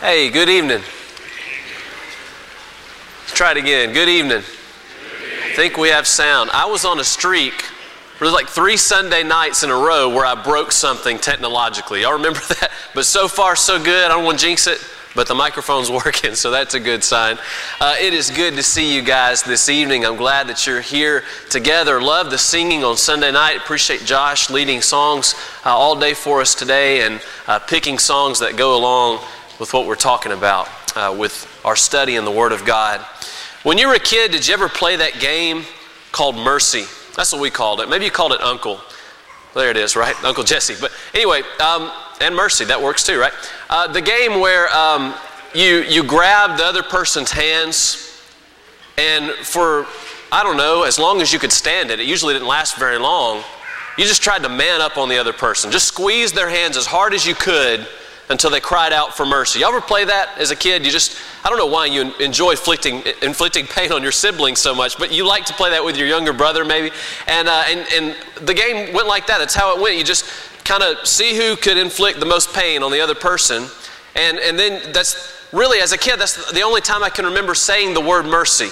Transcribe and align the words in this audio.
Hey, 0.00 0.30
good 0.30 0.48
evening. 0.48 0.80
Let's 3.18 3.34
try 3.34 3.50
it 3.50 3.58
again. 3.58 3.92
Good 3.92 4.08
evening. 4.08 4.38
I 4.38 5.52
think 5.54 5.76
we 5.76 5.90
have 5.90 6.06
sound. 6.06 6.48
I 6.54 6.64
was 6.64 6.86
on 6.86 6.98
a 7.00 7.04
streak. 7.04 7.66
Was 8.18 8.32
like 8.32 8.48
three 8.48 8.78
Sunday 8.78 9.22
nights 9.22 9.62
in 9.62 9.68
a 9.68 9.74
row 9.74 10.08
where 10.08 10.24
I 10.24 10.42
broke 10.42 10.72
something 10.72 11.18
technologically. 11.18 12.00
Y'all 12.00 12.14
remember 12.14 12.40
that? 12.48 12.70
But 12.94 13.04
so 13.04 13.28
far, 13.28 13.54
so 13.56 13.78
good. 13.78 14.06
I 14.06 14.08
don't 14.08 14.24
want 14.24 14.38
to 14.38 14.46
jinx 14.46 14.66
it, 14.66 14.78
but 15.14 15.28
the 15.28 15.34
microphone's 15.34 15.90
working, 16.04 16.34
so 16.34 16.50
that's 16.50 16.72
a 16.72 16.80
good 16.80 17.04
sign. 17.04 17.36
Uh, 17.78 17.94
it 18.00 18.14
is 18.14 18.30
good 18.30 18.54
to 18.54 18.62
see 18.62 18.94
you 18.94 19.02
guys 19.02 19.42
this 19.42 19.68
evening. 19.68 20.06
I'm 20.06 20.16
glad 20.16 20.46
that 20.46 20.66
you're 20.66 20.80
here 20.80 21.24
together. 21.50 22.00
Love 22.00 22.30
the 22.30 22.38
singing 22.38 22.84
on 22.84 22.96
Sunday 22.96 23.32
night. 23.32 23.58
Appreciate 23.58 24.06
Josh 24.06 24.48
leading 24.48 24.80
songs 24.80 25.34
uh, 25.66 25.76
all 25.76 26.00
day 26.00 26.14
for 26.14 26.40
us 26.40 26.54
today 26.54 27.02
and 27.02 27.20
uh, 27.46 27.58
picking 27.58 27.98
songs 27.98 28.38
that 28.38 28.56
go 28.56 28.78
along 28.78 29.20
with 29.60 29.74
what 29.74 29.86
we're 29.86 29.94
talking 29.94 30.32
about 30.32 30.68
uh, 30.96 31.14
with 31.16 31.46
our 31.64 31.76
study 31.76 32.16
in 32.16 32.24
the 32.24 32.30
Word 32.30 32.50
of 32.50 32.64
God. 32.64 33.00
When 33.62 33.76
you 33.76 33.88
were 33.88 33.94
a 33.94 34.00
kid, 34.00 34.32
did 34.32 34.48
you 34.48 34.54
ever 34.54 34.70
play 34.70 34.96
that 34.96 35.20
game 35.20 35.64
called 36.12 36.34
Mercy? 36.34 36.86
That's 37.14 37.30
what 37.30 37.42
we 37.42 37.50
called 37.50 37.80
it. 37.80 37.88
Maybe 37.88 38.06
you 38.06 38.10
called 38.10 38.32
it 38.32 38.40
Uncle. 38.40 38.80
There 39.54 39.70
it 39.70 39.76
is, 39.76 39.96
right? 39.96 40.16
Uncle 40.24 40.44
Jesse. 40.44 40.76
But 40.80 40.92
anyway, 41.14 41.42
um, 41.62 41.92
and 42.22 42.34
Mercy, 42.34 42.64
that 42.64 42.80
works 42.80 43.04
too, 43.04 43.20
right? 43.20 43.32
Uh, 43.68 43.86
the 43.86 44.00
game 44.00 44.40
where 44.40 44.74
um, 44.74 45.14
you, 45.54 45.82
you 45.82 46.04
grab 46.04 46.56
the 46.56 46.64
other 46.64 46.82
person's 46.82 47.30
hands, 47.30 48.18
and 48.96 49.30
for, 49.44 49.86
I 50.32 50.42
don't 50.42 50.56
know, 50.56 50.84
as 50.84 50.98
long 50.98 51.20
as 51.20 51.34
you 51.34 51.38
could 51.38 51.52
stand 51.52 51.90
it, 51.90 52.00
it 52.00 52.06
usually 52.06 52.32
didn't 52.32 52.48
last 52.48 52.78
very 52.78 52.98
long, 52.98 53.42
you 53.98 54.04
just 54.04 54.22
tried 54.22 54.42
to 54.44 54.48
man 54.48 54.80
up 54.80 54.96
on 54.96 55.10
the 55.10 55.18
other 55.18 55.34
person. 55.34 55.70
Just 55.70 55.88
squeeze 55.88 56.32
their 56.32 56.48
hands 56.48 56.78
as 56.78 56.86
hard 56.86 57.12
as 57.12 57.26
you 57.26 57.34
could 57.34 57.86
until 58.30 58.48
they 58.48 58.60
cried 58.60 58.92
out 58.92 59.16
for 59.16 59.26
mercy. 59.26 59.58
You 59.58 59.66
ever 59.66 59.80
play 59.80 60.04
that 60.04 60.38
as 60.38 60.52
a 60.52 60.56
kid? 60.56 60.86
You 60.86 60.92
just, 60.92 61.18
I 61.44 61.48
don't 61.48 61.58
know 61.58 61.66
why 61.66 61.86
you 61.86 62.14
enjoy 62.14 62.52
inflicting, 62.52 63.02
inflicting 63.22 63.66
pain 63.66 63.92
on 63.92 64.02
your 64.04 64.12
siblings 64.12 64.60
so 64.60 64.72
much, 64.72 64.96
but 64.96 65.12
you 65.12 65.26
like 65.26 65.44
to 65.46 65.52
play 65.52 65.70
that 65.70 65.84
with 65.84 65.96
your 65.96 66.06
younger 66.06 66.32
brother 66.32 66.64
maybe. 66.64 66.94
And, 67.26 67.48
uh, 67.48 67.64
and, 67.66 67.86
and 67.92 68.46
the 68.46 68.54
game 68.54 68.94
went 68.94 69.08
like 69.08 69.26
that. 69.26 69.38
That's 69.38 69.54
how 69.54 69.76
it 69.76 69.82
went. 69.82 69.98
You 69.98 70.04
just 70.04 70.24
kind 70.64 70.82
of 70.84 71.06
see 71.06 71.36
who 71.36 71.56
could 71.56 71.76
inflict 71.76 72.20
the 72.20 72.26
most 72.26 72.54
pain 72.54 72.84
on 72.84 72.92
the 72.92 73.00
other 73.00 73.16
person. 73.16 73.66
And, 74.14 74.38
and 74.38 74.56
then 74.56 74.92
that's 74.92 75.44
really, 75.52 75.80
as 75.80 75.90
a 75.90 75.98
kid, 75.98 76.20
that's 76.20 76.52
the 76.52 76.62
only 76.62 76.80
time 76.80 77.02
I 77.02 77.10
can 77.10 77.24
remember 77.24 77.56
saying 77.56 77.94
the 77.94 78.00
word 78.00 78.26
mercy. 78.26 78.68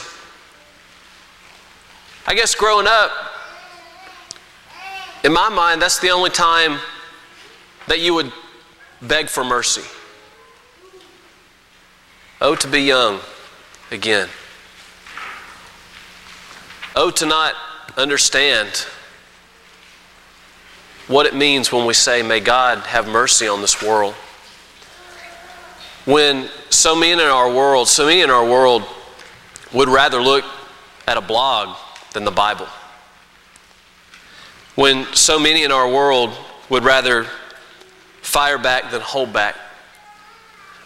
I 2.28 2.34
guess 2.34 2.54
growing 2.54 2.86
up, 2.86 3.10
in 5.24 5.32
my 5.32 5.48
mind, 5.48 5.82
that's 5.82 5.98
the 5.98 6.10
only 6.10 6.30
time 6.30 6.78
that 7.88 7.98
you 7.98 8.14
would 8.14 8.32
beg 9.02 9.28
for 9.28 9.44
mercy. 9.44 9.82
Oh, 12.40 12.54
to 12.54 12.68
be 12.68 12.82
young 12.82 13.20
again. 13.90 14.28
Oh, 16.94 17.10
to 17.10 17.26
not 17.26 17.54
understand 17.96 18.86
what 21.08 21.26
it 21.26 21.34
means 21.34 21.72
when 21.72 21.86
we 21.86 21.94
say, 21.94 22.22
May 22.22 22.40
God 22.40 22.78
have 22.78 23.08
mercy 23.08 23.48
on 23.48 23.60
this 23.60 23.82
world. 23.82 24.14
When 26.04 26.48
so 26.70 26.94
many 26.94 27.12
in 27.12 27.20
our 27.20 27.52
world, 27.52 27.88
so 27.88 28.06
many 28.06 28.20
in 28.20 28.30
our 28.30 28.44
world 28.44 28.84
would 29.72 29.88
rather 29.88 30.20
look 30.20 30.44
at 31.06 31.16
a 31.16 31.20
blog 31.20 31.76
than 32.12 32.24
the 32.24 32.30
Bible. 32.30 32.66
When 34.74 35.06
so 35.14 35.38
many 35.38 35.64
in 35.64 35.72
our 35.72 35.90
world 35.90 36.30
would 36.70 36.84
rather 36.84 37.26
fire 38.28 38.58
back 38.58 38.90
than 38.90 39.00
hold 39.00 39.32
back. 39.32 39.56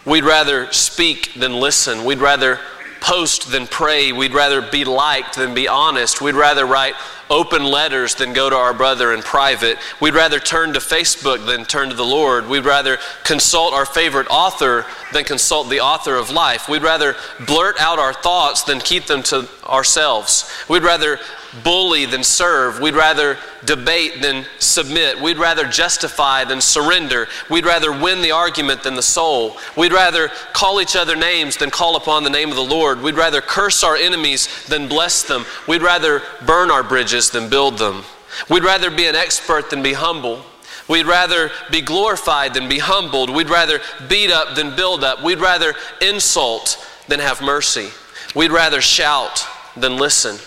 We'd 0.05 0.23
rather 0.23 0.71
speak 0.71 1.33
than 1.35 1.53
listen. 1.53 2.05
We'd 2.05 2.19
rather 2.19 2.59
post 3.01 3.51
than 3.51 3.67
pray. 3.67 4.13
We'd 4.13 4.33
rather 4.33 4.61
be 4.61 4.85
liked 4.85 5.35
than 5.35 5.53
be 5.53 5.67
honest. 5.67 6.21
We'd 6.21 6.35
rather 6.35 6.65
write 6.65 6.95
open 7.33 7.63
letters 7.63 8.13
than 8.13 8.31
go 8.31 8.47
to 8.47 8.55
our 8.55 8.73
brother 8.73 9.11
in 9.11 9.23
private. 9.23 9.79
We'd 9.99 10.13
rather 10.13 10.39
turn 10.39 10.73
to 10.73 10.79
Facebook 10.79 11.45
than 11.47 11.65
turn 11.65 11.89
to 11.89 11.95
the 11.95 12.05
Lord. 12.05 12.47
We'd 12.47 12.63
rather 12.63 12.99
consult 13.23 13.73
our 13.73 13.87
favorite 13.87 14.27
author 14.29 14.85
than 15.11 15.23
consult 15.23 15.69
the 15.69 15.79
author 15.79 16.15
of 16.15 16.29
life. 16.29 16.69
We'd 16.69 16.83
rather 16.83 17.15
blurt 17.47 17.79
out 17.79 17.97
our 17.97 18.13
thoughts 18.13 18.61
than 18.63 18.79
keep 18.79 19.07
them 19.07 19.23
to 19.23 19.49
ourselves. 19.65 20.49
We'd 20.69 20.83
rather 20.83 21.19
bully 21.63 22.05
than 22.05 22.23
serve. 22.23 22.79
We'd 22.79 22.95
rather 22.95 23.37
debate 23.65 24.21
than 24.21 24.45
submit. 24.59 25.21
We'd 25.21 25.37
rather 25.37 25.65
justify 25.65 26.43
than 26.43 26.61
surrender. 26.61 27.27
We'd 27.49 27.65
rather 27.65 27.91
win 27.91 28.21
the 28.21 28.31
argument 28.31 28.83
than 28.83 28.95
the 28.95 29.03
soul. 29.03 29.57
We'd 29.77 29.93
rather 29.93 30.29
call 30.53 30.81
each 30.81 30.95
other 30.95 31.15
names 31.15 31.57
than 31.57 31.69
call 31.69 31.95
upon 31.95 32.23
the 32.23 32.29
name 32.29 32.49
of 32.49 32.55
the 32.55 32.63
Lord. 32.63 33.01
We'd 33.01 33.15
rather 33.15 33.41
curse 33.41 33.83
our 33.83 33.95
enemies 33.95 34.65
than 34.67 34.87
bless 34.87 35.23
them. 35.23 35.45
We'd 35.67 35.83
rather 35.83 36.23
burn 36.45 36.71
our 36.71 36.83
bridges 36.83 37.22
than 37.29 37.49
build 37.49 37.77
them. 37.77 38.03
We'd 38.49 38.63
rather 38.63 38.89
be 38.89 39.07
an 39.07 39.15
expert 39.15 39.69
than 39.69 39.83
be 39.83 39.93
humble. 39.93 40.43
We'd 40.87 41.05
rather 41.05 41.51
be 41.71 41.81
glorified 41.81 42.53
than 42.53 42.67
be 42.67 42.79
humbled. 42.79 43.29
We'd 43.29 43.49
rather 43.49 43.79
beat 44.09 44.31
up 44.31 44.55
than 44.55 44.75
build 44.75 45.03
up. 45.03 45.23
We'd 45.23 45.39
rather 45.39 45.73
insult 46.01 46.85
than 47.07 47.19
have 47.19 47.41
mercy. 47.41 47.89
We'd 48.35 48.51
rather 48.51 48.81
shout 48.81 49.45
than 49.77 49.97
listen. 49.97 50.37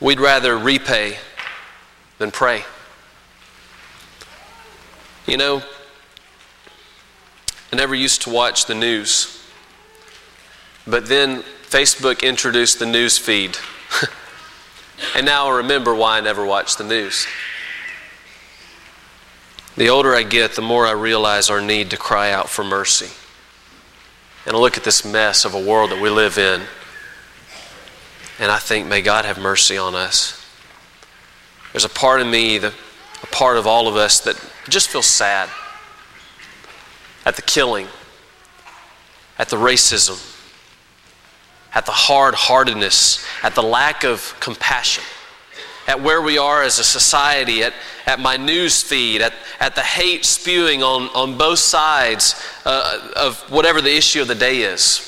We'd 0.00 0.20
rather 0.20 0.58
repay 0.58 1.18
than 2.18 2.30
pray. 2.30 2.64
You 5.26 5.36
know, 5.36 5.62
I 7.72 7.76
never 7.76 7.94
used 7.94 8.22
to 8.22 8.30
watch 8.30 8.66
the 8.66 8.74
news, 8.74 9.42
but 10.86 11.06
then 11.06 11.42
Facebook 11.68 12.22
introduced 12.22 12.78
the 12.78 12.86
news 12.86 13.18
feed. 13.18 13.58
And 15.14 15.26
now 15.26 15.48
I 15.48 15.58
remember 15.58 15.94
why 15.94 16.18
I 16.18 16.20
never 16.20 16.44
watched 16.44 16.78
the 16.78 16.84
news. 16.84 17.26
The 19.76 19.88
older 19.88 20.14
I 20.14 20.24
get, 20.24 20.54
the 20.54 20.62
more 20.62 20.86
I 20.86 20.92
realize 20.92 21.50
our 21.50 21.60
need 21.60 21.90
to 21.90 21.96
cry 21.96 22.32
out 22.32 22.48
for 22.48 22.64
mercy. 22.64 23.10
And 24.44 24.56
I 24.56 24.58
look 24.58 24.76
at 24.76 24.84
this 24.84 25.04
mess 25.04 25.44
of 25.44 25.54
a 25.54 25.60
world 25.60 25.90
that 25.90 26.00
we 26.00 26.10
live 26.10 26.38
in 26.38 26.62
and 28.38 28.52
I 28.52 28.58
think, 28.58 28.86
may 28.86 29.02
God 29.02 29.24
have 29.24 29.38
mercy 29.38 29.76
on 29.76 29.94
us. 29.94 30.34
There's 31.72 31.84
a 31.84 31.88
part 31.88 32.20
of 32.20 32.26
me, 32.26 32.58
the, 32.58 32.72
a 33.22 33.26
part 33.26 33.56
of 33.56 33.66
all 33.66 33.88
of 33.88 33.96
us 33.96 34.20
that 34.20 34.36
just 34.68 34.88
feels 34.88 35.06
sad 35.06 35.50
at 37.26 37.36
the 37.36 37.42
killing, 37.42 37.88
at 39.38 39.48
the 39.48 39.56
racism, 39.56 40.27
at 41.74 41.86
the 41.86 41.92
hard 41.92 42.34
heartedness, 42.34 43.24
at 43.42 43.54
the 43.54 43.62
lack 43.62 44.04
of 44.04 44.34
compassion, 44.40 45.04
at 45.86 46.00
where 46.00 46.22
we 46.22 46.38
are 46.38 46.62
as 46.62 46.78
a 46.78 46.84
society, 46.84 47.62
at, 47.62 47.72
at 48.06 48.18
my 48.20 48.36
news 48.36 48.82
feed, 48.82 49.20
at, 49.20 49.32
at 49.60 49.74
the 49.74 49.82
hate 49.82 50.24
spewing 50.24 50.82
on, 50.82 51.08
on 51.14 51.36
both 51.36 51.58
sides 51.58 52.42
uh, 52.64 53.12
of 53.16 53.38
whatever 53.50 53.80
the 53.80 53.94
issue 53.94 54.20
of 54.20 54.28
the 54.28 54.34
day 54.34 54.62
is 54.62 55.04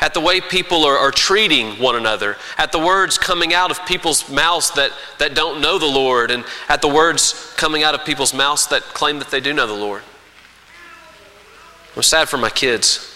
at 0.00 0.14
the 0.14 0.20
way 0.20 0.40
people 0.40 0.84
are, 0.84 0.96
are, 0.96 1.12
treating 1.12 1.78
one 1.80 1.94
another, 1.94 2.36
at 2.58 2.72
the 2.72 2.78
words 2.78 3.18
coming 3.18 3.54
out 3.54 3.70
of 3.70 3.84
people's 3.86 4.28
mouths 4.28 4.72
that, 4.72 4.90
that 5.18 5.34
don't 5.34 5.60
know 5.60 5.78
the 5.78 5.86
Lord, 5.86 6.32
and 6.32 6.44
at 6.68 6.82
the 6.82 6.88
words 6.88 7.54
coming 7.56 7.84
out 7.84 7.94
of 7.94 8.04
people's 8.04 8.34
mouths 8.34 8.66
that 8.68 8.82
claim 8.82 9.20
that 9.20 9.30
they 9.30 9.38
do 9.38 9.52
know 9.52 9.66
the 9.66 9.72
Lord. 9.72 10.02
I'm 11.94 12.02
sad 12.02 12.28
for 12.28 12.38
my 12.38 12.50
kids 12.50 13.11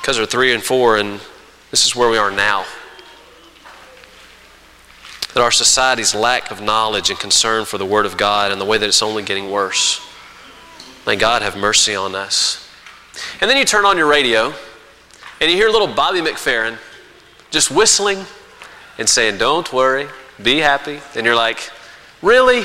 because 0.00 0.16
they're 0.16 0.26
three 0.26 0.54
and 0.54 0.62
four, 0.62 0.96
and 0.96 1.20
this 1.70 1.86
is 1.86 1.94
where 1.94 2.08
we 2.08 2.18
are 2.18 2.30
now. 2.30 2.64
That 5.34 5.42
our 5.42 5.50
society's 5.50 6.14
lack 6.14 6.50
of 6.50 6.60
knowledge 6.60 7.10
and 7.10 7.18
concern 7.18 7.64
for 7.64 7.78
the 7.78 7.86
Word 7.86 8.06
of 8.06 8.16
God 8.16 8.50
and 8.50 8.60
the 8.60 8.64
way 8.64 8.78
that 8.78 8.88
it's 8.88 9.02
only 9.02 9.22
getting 9.22 9.50
worse. 9.50 10.00
May 11.06 11.16
God 11.16 11.42
have 11.42 11.56
mercy 11.56 11.94
on 11.94 12.14
us. 12.14 12.68
And 13.40 13.50
then 13.50 13.56
you 13.56 13.64
turn 13.64 13.84
on 13.84 13.96
your 13.96 14.06
radio 14.06 14.52
and 15.40 15.50
you 15.50 15.56
hear 15.56 15.68
little 15.68 15.86
Bobby 15.86 16.20
McFerrin 16.20 16.78
just 17.50 17.70
whistling 17.70 18.24
and 18.98 19.08
saying, 19.08 19.38
Don't 19.38 19.72
worry, 19.72 20.08
be 20.42 20.58
happy. 20.58 21.00
And 21.14 21.24
you're 21.24 21.36
like, 21.36 21.70
Really? 22.22 22.64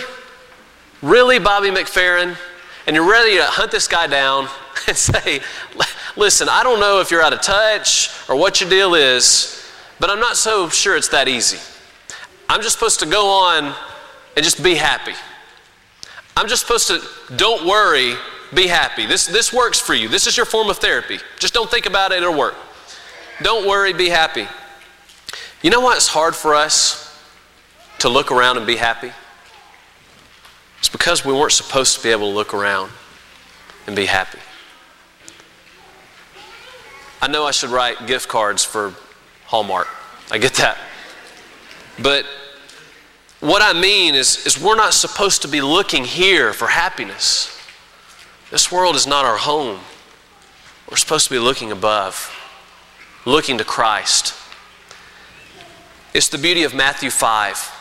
Really, 1.02 1.40
Bobby 1.40 1.70
McFerrin? 1.70 2.36
And 2.88 2.96
you're 2.96 3.10
ready 3.10 3.38
to 3.38 3.44
hunt 3.44 3.72
this 3.72 3.88
guy 3.88 4.08
down 4.08 4.48
and 4.88 4.98
say, 4.98 5.42
Listen, 6.18 6.48
I 6.50 6.64
don't 6.64 6.80
know 6.80 7.02
if 7.02 7.12
you're 7.12 7.22
out 7.22 7.34
of 7.34 7.42
touch 7.42 8.10
or 8.30 8.36
what 8.36 8.62
your 8.62 8.70
deal 8.70 8.96
is, 8.96 9.70
but 10.00 10.10
I'm 10.10 10.20
not 10.20 10.38
so 10.38 10.70
sure 10.70 10.96
it's 10.96 11.10
that 11.10 11.28
easy. 11.28 11.60
I'm 12.48 12.62
just 12.62 12.76
supposed 12.76 13.00
to 13.02 13.06
go 13.06 13.28
on 13.28 13.76
and 14.36 14.44
just 14.44 14.64
be 14.64 14.76
happy. 14.76 15.14
I'm 16.38 16.48
just 16.48 16.62
supposed 16.62 16.88
to, 16.88 17.02
don't 17.36 17.66
worry, 17.66 18.16
be 18.54 18.68
happy. 18.68 19.06
This, 19.06 19.26
this 19.26 19.52
works 19.52 19.80
for 19.80 19.94
you. 19.94 20.08
This 20.08 20.28
is 20.28 20.38
your 20.38 20.46
form 20.46 20.70
of 20.70 20.78
therapy. 20.78 21.20
Just 21.40 21.54
don't 21.54 21.70
think 21.70 21.86
about 21.86 22.12
it, 22.12 22.18
it'll 22.22 22.38
work. 22.38 22.56
Don't 23.42 23.68
worry, 23.68 23.94
be 23.94 24.10
happy. 24.10 24.48
You 25.62 25.70
know 25.70 25.82
why 25.82 25.96
it's 25.96 26.08
hard 26.08 26.36
for 26.36 26.54
us 26.54 27.20
to 28.00 28.10
look 28.10 28.32
around 28.32 28.58
and 28.58 28.68
be 28.68 28.76
happy? 28.76 29.12
It's 30.80 30.90
because 30.90 31.26
we 31.26 31.34
weren't 31.34 31.52
supposed 31.52 31.98
to 31.98 32.04
be 32.04 32.10
able 32.10 32.30
to 32.30 32.36
look 32.36 32.54
around 32.54 32.92
and 33.88 33.96
be 33.96 34.06
happy. 34.06 34.40
I 37.26 37.28
know 37.28 37.44
I 37.44 37.50
should 37.50 37.72
write 37.72 38.06
gift 38.06 38.30
cards 38.30 38.64
for 38.64 38.94
Hallmark. 39.46 39.88
I 40.30 40.38
get 40.38 40.54
that. 40.58 40.78
But 42.00 42.24
what 43.40 43.64
I 43.64 43.74
mean 43.74 44.14
is, 44.14 44.46
is 44.46 44.62
we're 44.62 44.76
not 44.76 44.94
supposed 44.94 45.42
to 45.42 45.48
be 45.48 45.60
looking 45.60 46.06
here 46.06 46.54
for 46.54 46.68
happiness. 46.68 47.52
This 48.52 48.72
world 48.72 48.96
is 48.96 49.08
not 49.08 49.26
our 49.26 49.38
home. 49.38 49.80
We're 50.88 50.98
supposed 50.98 51.26
to 51.26 51.34
be 51.34 51.40
looking 51.40 51.72
above, 51.72 52.32
looking 53.26 53.58
to 53.58 53.64
Christ. 53.64 54.36
It's 56.14 56.30
the 56.30 56.38
beauty 56.38 56.62
of 56.62 56.76
Matthew 56.76 57.10
5. 57.10 57.72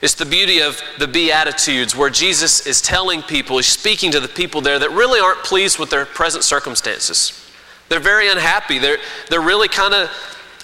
It's 0.00 0.14
the 0.14 0.24
beauty 0.24 0.62
of 0.62 0.80
the 1.00 1.08
Beatitudes, 1.08 1.96
where 1.96 2.08
Jesus 2.08 2.64
is 2.68 2.80
telling 2.80 3.22
people, 3.22 3.56
he's 3.56 3.66
speaking 3.66 4.12
to 4.12 4.20
the 4.20 4.28
people 4.28 4.60
there 4.60 4.78
that 4.78 4.92
really 4.92 5.18
aren't 5.18 5.42
pleased 5.42 5.76
with 5.76 5.90
their 5.90 6.06
present 6.06 6.44
circumstances. 6.44 7.42
They're 7.88 8.00
very 8.00 8.28
unhappy. 8.28 8.78
They're, 8.78 8.98
they're 9.30 9.40
really 9.40 9.68
kind 9.68 9.94
of 9.94 10.10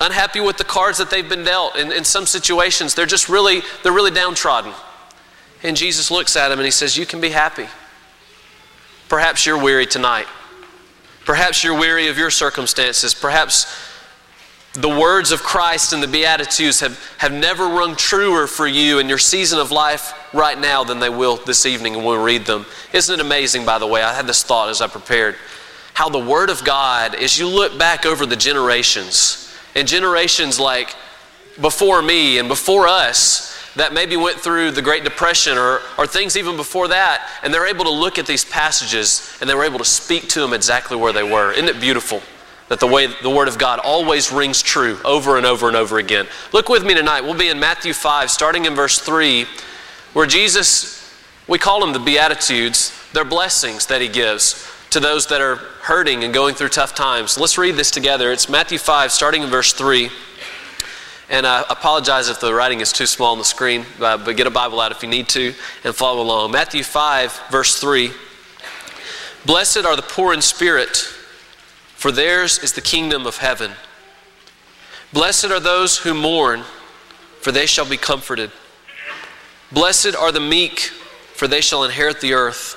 unhappy 0.01 0.41
with 0.41 0.57
the 0.57 0.65
cards 0.65 0.99
that 0.99 1.11
they've 1.11 1.29
been 1.29 1.45
dealt. 1.45 1.77
In, 1.77 1.93
in 1.93 2.05
some 2.05 2.27
situations, 2.27 2.95
they're 2.95 3.07
just 3.07 3.29
really, 3.29 3.63
they're 3.83 3.93
really 3.93 4.11
downtrodden. 4.11 4.73
And 5.63 5.77
Jesus 5.77 6.11
looks 6.11 6.35
at 6.37 6.49
them 6.49 6.59
and 6.59 6.65
he 6.65 6.73
says, 6.73 6.97
You 6.97 7.07
can 7.07 7.21
be 7.21 7.31
happy. 7.31 7.67
Perhaps 9.09 9.47
you're 9.47 9.63
weary 9.63 9.87
tonight. 9.87 10.27
Perhaps 11.25 11.63
you're 11.63 11.79
weary 11.79 12.09
of 12.09 12.19
your 12.19 12.31
circumstances. 12.31 13.15
Perhaps 13.15 13.67
the 14.75 14.89
words 14.89 15.33
of 15.33 15.43
Christ 15.43 15.93
and 15.93 16.03
the 16.03 16.09
Beatitudes 16.09 16.81
have, 16.81 16.99
have 17.19 17.33
never 17.33 17.67
rung 17.67 17.95
truer 17.95 18.47
for 18.47 18.67
you 18.67 18.99
in 18.99 19.09
your 19.09 19.19
season 19.19 19.59
of 19.59 19.71
life 19.71 20.15
right 20.33 20.59
now 20.59 20.83
than 20.83 20.99
they 20.99 21.11
will 21.11 21.37
this 21.37 21.67
evening 21.67 21.95
when 21.95 22.05
we 22.07 22.17
read 22.17 22.47
them. 22.47 22.65
Isn't 22.93 23.21
it 23.21 23.25
amazing, 23.25 23.67
by 23.67 23.79
the 23.79 23.87
way? 23.87 24.03
I 24.03 24.15
had 24.15 24.27
this 24.27 24.43
thought 24.43 24.71
as 24.71 24.81
I 24.81 24.87
prepared 24.87 25.37
how 25.95 26.09
the 26.09 26.19
Word 26.19 26.51
of 26.51 26.65
God, 26.65 27.15
as 27.15 27.39
you 27.39 27.47
look 27.47 27.79
back 27.79 28.07
over 28.07 28.27
the 28.27 28.37
generations, 28.37 29.55
and 29.75 29.87
generations 29.87 30.59
like 30.59 30.95
before 31.61 32.03
me 32.03 32.39
and 32.39 32.49
before 32.49 32.87
us, 32.87 33.53
that 33.77 33.95
maybe 33.95 34.17
went 34.17 34.39
through 34.39 34.71
the 34.71 34.83
Great 34.83 35.05
Depression 35.05 35.57
or, 35.57 35.81
or 35.97 36.07
things 36.07 36.37
even 36.37 36.57
before 36.57 36.89
that, 36.89 37.29
and 37.43 37.53
they're 37.53 37.67
able 37.67 37.85
to 37.85 37.91
look 37.91 38.19
at 38.19 38.27
these 38.27 38.45
passages 38.45 39.37
and 39.41 39.49
they 39.49 39.55
were 39.55 39.65
able 39.65 39.79
to 39.79 39.85
speak 39.85 40.29
to 40.29 40.41
them 40.41 40.53
exactly 40.53 40.97
where 40.97 41.13
they 41.13 41.23
were. 41.23 41.53
Isn't 41.53 41.69
it 41.69 41.81
beautiful 41.81 42.21
that 42.69 42.81
the 42.81 42.87
way 42.87 43.07
the 43.07 43.31
Word 43.31 43.49
of 43.49 43.59
God 43.59 43.79
always 43.79 44.31
rings 44.31 44.63
true 44.63 44.99
over 45.05 45.37
and 45.37 45.47
over 45.47 45.69
and 45.69 45.77
over 45.77 45.99
again? 45.99 46.27
Look 46.53 46.69
with 46.69 46.85
me 46.85 46.95
tonight. 46.95 47.23
We'll 47.23 47.39
be 47.39 47.49
in 47.49 47.59
Matthew 47.59 47.95
5, 47.95 48.31
starting 48.31 48.67
in 48.67 48.75
verse 48.75 48.99
3, 48.99 49.47
where 50.13 50.27
Jesus, 50.27 51.11
we 51.49 51.59
call 51.59 51.81
them 51.81 51.93
the 51.93 51.99
Beatitudes, 51.99 52.93
they're 53.15 53.25
blessings 53.25 53.87
that 53.87 54.03
He 54.03 54.09
gives 54.09 54.72
to 54.93 55.01
those 55.01 55.27
that 55.29 55.41
are 55.41 55.57
hurting 55.57 56.23
and 56.23 56.35
going 56.35 56.55
through 56.55 56.69
tough 56.69 56.95
times. 56.95 57.39
Let's 57.39 57.57
read 57.57 57.77
this 57.77 57.91
together. 57.91 58.31
It's 58.31 58.51
Matthew 58.51 58.77
5, 58.77 59.11
starting 59.11 59.43
in 59.43 59.49
verse 59.49 59.73
3. 59.73 60.11
And 61.31 61.47
I 61.47 61.65
apologize 61.71 62.29
if 62.29 62.41
the 62.41 62.53
writing 62.53 62.81
is 62.81 62.93
too 62.93 63.07
small 63.07 63.33
on 63.33 63.39
the 63.39 63.45
screen, 63.45 63.87
uh, 63.99 64.19
but 64.19 64.37
get 64.37 64.47
a 64.47 64.51
Bible 64.51 64.83
out 64.83 64.93
if 64.93 65.03
you 65.03 65.09
need 65.09 65.31
to 65.31 65.55
and 65.83 65.95
follow 65.95 66.21
along. 66.21 66.51
Matthew 66.51 66.83
5, 66.83 67.45
verse 67.51 67.81
3. 67.81 68.11
Blessed 69.47 69.79
are 69.79 69.97
the 69.97 70.03
poor 70.03 70.35
in 70.35 70.43
spirit, 70.43 70.95
for 71.95 72.13
theirs 72.13 72.59
is 72.59 72.75
the 72.75 72.83
kingdom 72.83 73.27
of 73.27 73.39
heaven. 73.39 73.73
Blessed 75.15 75.47
are 75.47 75.61
those 75.61 75.97
who 75.97 76.13
mourn, 76.13 76.65
for 77.41 77.51
they 77.51 77.65
shall 77.65 77.89
be 77.89 77.97
comforted. 77.97 78.53
Blessed 79.73 80.15
are 80.15 80.33
the 80.33 80.41
meek, 80.41 80.81
for 80.81 81.49
they 81.49 81.63
shall 81.63 81.83
inherit 81.83 82.21
the 82.21 82.35
earth. 82.35 82.77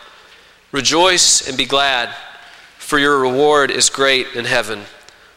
Rejoice 0.71 1.47
and 1.47 1.57
be 1.57 1.65
glad, 1.65 2.15
for 2.77 2.97
your 2.97 3.19
reward 3.19 3.71
is 3.71 3.89
great 3.89 4.27
in 4.35 4.45
heaven, 4.45 4.83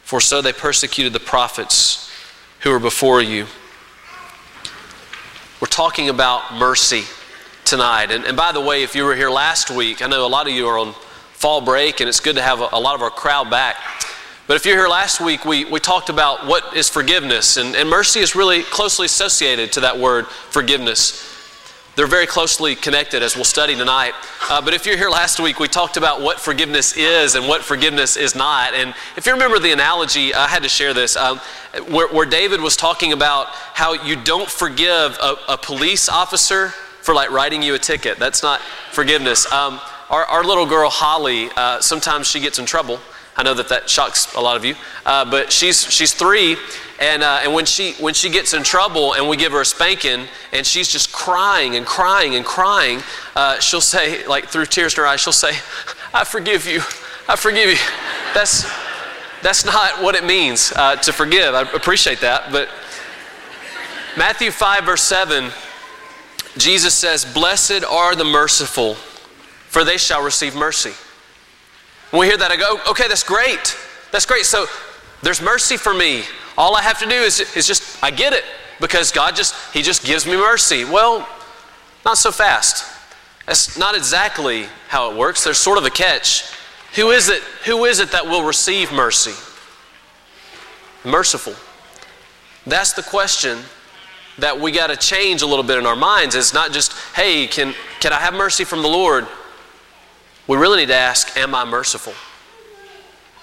for 0.02 0.20
so 0.20 0.40
they 0.40 0.52
persecuted 0.52 1.12
the 1.12 1.20
prophets 1.20 2.10
who 2.60 2.70
were 2.70 2.78
before 2.78 3.20
you. 3.20 3.46
We're 5.60 5.66
talking 5.66 6.08
about 6.08 6.54
mercy 6.54 7.02
tonight. 7.64 8.10
And, 8.10 8.24
and 8.24 8.36
by 8.36 8.52
the 8.52 8.60
way, 8.60 8.82
if 8.82 8.94
you 8.94 9.04
were 9.04 9.16
here 9.16 9.30
last 9.30 9.70
week, 9.70 10.02
I 10.02 10.06
know 10.06 10.24
a 10.24 10.28
lot 10.28 10.46
of 10.46 10.52
you 10.52 10.68
are 10.68 10.78
on 10.78 10.92
fall 11.32 11.60
break, 11.60 12.00
and 12.00 12.08
it's 12.08 12.20
good 12.20 12.36
to 12.36 12.42
have 12.42 12.60
a, 12.60 12.68
a 12.72 12.78
lot 12.78 12.94
of 12.94 13.02
our 13.02 13.10
crowd 13.10 13.50
back. 13.50 13.76
But 14.46 14.56
if 14.56 14.66
you're 14.66 14.76
here 14.76 14.88
last 14.88 15.20
week, 15.20 15.44
we, 15.44 15.64
we 15.64 15.80
talked 15.80 16.10
about 16.10 16.46
what 16.46 16.76
is 16.76 16.88
forgiveness, 16.88 17.56
and, 17.56 17.74
and 17.74 17.88
mercy 17.88 18.20
is 18.20 18.36
really 18.36 18.62
closely 18.62 19.06
associated 19.06 19.72
to 19.72 19.80
that 19.80 19.98
word 19.98 20.26
forgiveness. 20.26 21.33
They're 21.96 22.08
very 22.08 22.26
closely 22.26 22.74
connected 22.74 23.22
as 23.22 23.36
we'll 23.36 23.44
study 23.44 23.76
tonight. 23.76 24.14
Uh, 24.50 24.60
but 24.60 24.74
if 24.74 24.84
you're 24.84 24.96
here 24.96 25.10
last 25.10 25.38
week, 25.38 25.60
we 25.60 25.68
talked 25.68 25.96
about 25.96 26.20
what 26.20 26.40
forgiveness 26.40 26.96
is 26.96 27.36
and 27.36 27.46
what 27.46 27.62
forgiveness 27.62 28.16
is 28.16 28.34
not. 28.34 28.74
And 28.74 28.94
if 29.16 29.26
you 29.26 29.32
remember 29.32 29.60
the 29.60 29.70
analogy, 29.70 30.34
I 30.34 30.48
had 30.48 30.64
to 30.64 30.68
share 30.68 30.92
this, 30.92 31.16
um, 31.16 31.38
where, 31.88 32.08
where, 32.08 32.26
David 32.26 32.60
was 32.60 32.76
talking 32.76 33.12
about 33.12 33.46
how 33.74 33.92
you 33.92 34.16
don't 34.16 34.50
forgive 34.50 35.16
a, 35.22 35.36
a, 35.50 35.56
police 35.56 36.08
officer 36.08 36.68
for 37.00 37.14
like 37.14 37.30
writing 37.30 37.62
you 37.62 37.74
a 37.74 37.78
ticket. 37.78 38.18
That's 38.18 38.42
not 38.42 38.60
forgiveness. 38.90 39.50
Um, 39.52 39.80
our, 40.10 40.24
our, 40.24 40.42
little 40.42 40.66
girl, 40.66 40.90
Holly, 40.90 41.48
uh, 41.56 41.80
sometimes 41.80 42.26
she 42.26 42.40
gets 42.40 42.58
in 42.58 42.66
trouble. 42.66 42.98
I 43.36 43.42
know 43.42 43.54
that 43.54 43.68
that 43.68 43.90
shocks 43.90 44.32
a 44.34 44.40
lot 44.40 44.56
of 44.56 44.64
you, 44.64 44.74
uh, 45.04 45.24
but 45.28 45.50
she's, 45.50 45.90
she's 45.90 46.12
three, 46.12 46.56
and, 47.00 47.22
uh, 47.22 47.40
and 47.42 47.52
when, 47.52 47.66
she, 47.66 47.94
when 47.94 48.14
she 48.14 48.30
gets 48.30 48.54
in 48.54 48.62
trouble 48.62 49.14
and 49.14 49.28
we 49.28 49.36
give 49.36 49.52
her 49.52 49.62
a 49.62 49.64
spanking 49.64 50.26
and 50.52 50.64
she's 50.64 50.88
just 50.88 51.12
crying 51.12 51.74
and 51.74 51.84
crying 51.84 52.36
and 52.36 52.44
crying, 52.44 53.00
uh, 53.34 53.58
she'll 53.58 53.80
say, 53.80 54.24
like 54.26 54.46
through 54.46 54.66
tears 54.66 54.94
in 54.94 55.02
her 55.02 55.06
eyes, 55.06 55.20
she'll 55.20 55.32
say, 55.32 55.52
I 56.12 56.22
forgive 56.24 56.66
you. 56.66 56.80
I 57.28 57.36
forgive 57.36 57.70
you. 57.70 57.76
That's, 58.34 58.70
that's 59.42 59.64
not 59.64 60.02
what 60.02 60.14
it 60.14 60.24
means 60.24 60.72
uh, 60.76 60.96
to 60.96 61.12
forgive. 61.12 61.54
I 61.54 61.62
appreciate 61.62 62.20
that. 62.20 62.52
But 62.52 62.68
Matthew 64.16 64.52
5, 64.52 64.84
verse 64.84 65.02
7, 65.02 65.50
Jesus 66.56 66.94
says, 66.94 67.24
Blessed 67.24 67.82
are 67.82 68.14
the 68.14 68.24
merciful, 68.24 68.94
for 68.94 69.84
they 69.84 69.96
shall 69.96 70.22
receive 70.22 70.54
mercy. 70.54 70.92
When 72.14 72.20
we 72.20 72.26
hear 72.28 72.36
that, 72.36 72.52
I 72.52 72.56
go, 72.56 72.78
oh, 72.78 72.90
okay, 72.92 73.08
that's 73.08 73.24
great. 73.24 73.76
That's 74.12 74.24
great. 74.24 74.44
So 74.44 74.66
there's 75.24 75.42
mercy 75.42 75.76
for 75.76 75.92
me. 75.92 76.22
All 76.56 76.76
I 76.76 76.82
have 76.82 77.00
to 77.00 77.06
do 77.06 77.16
is, 77.16 77.40
is 77.56 77.66
just, 77.66 78.00
I 78.04 78.12
get 78.12 78.32
it 78.32 78.44
because 78.80 79.10
God 79.10 79.34
just, 79.34 79.52
He 79.74 79.82
just 79.82 80.04
gives 80.04 80.24
me 80.24 80.36
mercy. 80.36 80.84
Well, 80.84 81.28
not 82.04 82.16
so 82.16 82.30
fast. 82.30 82.88
That's 83.46 83.76
not 83.76 83.96
exactly 83.96 84.66
how 84.86 85.10
it 85.10 85.16
works. 85.16 85.42
There's 85.42 85.58
sort 85.58 85.76
of 85.76 85.86
a 85.86 85.90
catch. 85.90 86.44
Who 86.94 87.10
is 87.10 87.28
it? 87.28 87.42
Who 87.64 87.84
is 87.84 87.98
it 87.98 88.12
that 88.12 88.26
will 88.26 88.44
receive 88.44 88.92
mercy? 88.92 89.34
Merciful. 91.02 91.54
That's 92.64 92.92
the 92.92 93.02
question 93.02 93.58
that 94.38 94.60
we 94.60 94.70
got 94.70 94.86
to 94.86 94.96
change 94.96 95.42
a 95.42 95.46
little 95.48 95.64
bit 95.64 95.78
in 95.78 95.84
our 95.84 95.96
minds. 95.96 96.36
It's 96.36 96.54
not 96.54 96.70
just, 96.70 96.92
hey, 97.16 97.48
can, 97.48 97.74
can 97.98 98.12
I 98.12 98.20
have 98.20 98.34
mercy 98.34 98.62
from 98.62 98.82
the 98.82 98.88
Lord? 98.88 99.26
We 100.46 100.56
really 100.56 100.78
need 100.78 100.88
to 100.88 100.94
ask, 100.94 101.36
am 101.36 101.54
I 101.54 101.64
merciful? 101.64 102.12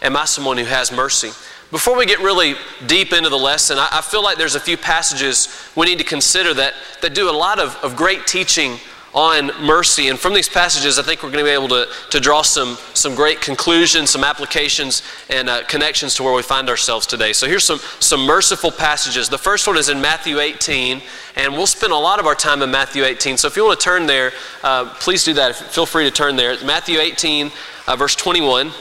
Am 0.01 0.15
I 0.15 0.25
someone 0.25 0.58
who 0.58 0.65
has 0.65 0.91
mercy? 0.91 1.31
Before 1.72 1.96
we 1.96 2.05
get 2.05 2.20
really 2.20 2.55
deep 2.86 3.13
into 3.13 3.29
the 3.29 3.38
lesson, 3.38 3.77
I, 3.79 3.88
I, 3.91 4.01
feel 4.01 4.22
like 4.22 4.38
there's 4.38 4.55
a 4.55 4.60
few 4.60 4.75
passages 4.75 5.48
we 5.75 5.86
need 5.86 6.00
to 6.00 6.03
consider 6.03 6.53
that, 6.55 6.74
that 7.01 7.15
do 7.15 7.29
a 7.29 7.31
lot 7.31 7.60
of, 7.60 7.75
of 7.77 7.96
great 7.96 8.27
teaching 8.27 8.77
on 9.13 9.51
mercy. 9.61 10.07
And 10.07 10.17
from 10.17 10.33
these 10.33 10.47
passages, 10.47 10.97
I 10.97 11.03
think 11.03 11.21
we're 11.21 11.31
going 11.31 11.43
to 11.43 11.49
be 11.49 11.53
able 11.53 11.67
to, 11.69 11.87
to 12.11 12.19
draw 12.19 12.41
some, 12.41 12.77
some 12.93 13.13
great 13.13 13.41
conclusions, 13.41 14.09
some 14.09 14.23
applications, 14.23 15.03
and 15.29 15.49
uh, 15.49 15.63
connections 15.65 16.15
to 16.15 16.23
where 16.23 16.33
we 16.33 16.41
find 16.41 16.69
ourselves 16.69 17.05
today. 17.05 17.33
So 17.33 17.47
here's 17.47 17.65
some, 17.65 17.79
some 17.99 18.21
merciful 18.21 18.71
passages. 18.71 19.27
The 19.27 19.37
first 19.37 19.67
one 19.67 19.77
is 19.77 19.89
in 19.89 19.99
Matthew 19.99 20.39
18, 20.39 21.01
and 21.35 21.53
we'll 21.53 21.67
spend 21.67 21.91
a 21.91 21.97
lot 21.97 22.19
of 22.19 22.25
our 22.25 22.35
time 22.35 22.61
in 22.61 22.71
Matthew 22.71 23.03
18. 23.03 23.37
So 23.37 23.47
if 23.47 23.57
you 23.57 23.65
want 23.65 23.79
to 23.79 23.83
turn 23.83 24.05
there, 24.05 24.31
uh, 24.63 24.93
please 24.95 25.23
do 25.23 25.33
that. 25.33 25.55
Feel 25.55 25.85
free 25.85 26.05
to 26.05 26.11
turn 26.11 26.37
there. 26.37 26.55
Matthew 26.63 26.99
18, 26.99 27.51
uh, 27.87 27.95
verse 27.95 28.15
21. 28.15 28.71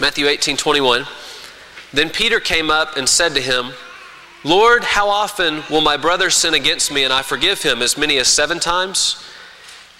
Matthew 0.00 0.26
18, 0.26 0.56
21. 0.56 1.06
Then 1.92 2.10
Peter 2.10 2.38
came 2.38 2.70
up 2.70 2.96
and 2.96 3.08
said 3.08 3.34
to 3.34 3.40
him, 3.40 3.72
Lord, 4.46 4.84
how 4.84 5.08
often 5.08 5.64
will 5.68 5.80
my 5.80 5.96
brother 5.96 6.30
sin 6.30 6.54
against 6.54 6.92
me 6.92 7.02
and 7.02 7.12
I 7.12 7.22
forgive 7.22 7.62
him? 7.62 7.82
As 7.82 7.98
many 7.98 8.16
as 8.18 8.28
seven 8.28 8.60
times? 8.60 9.20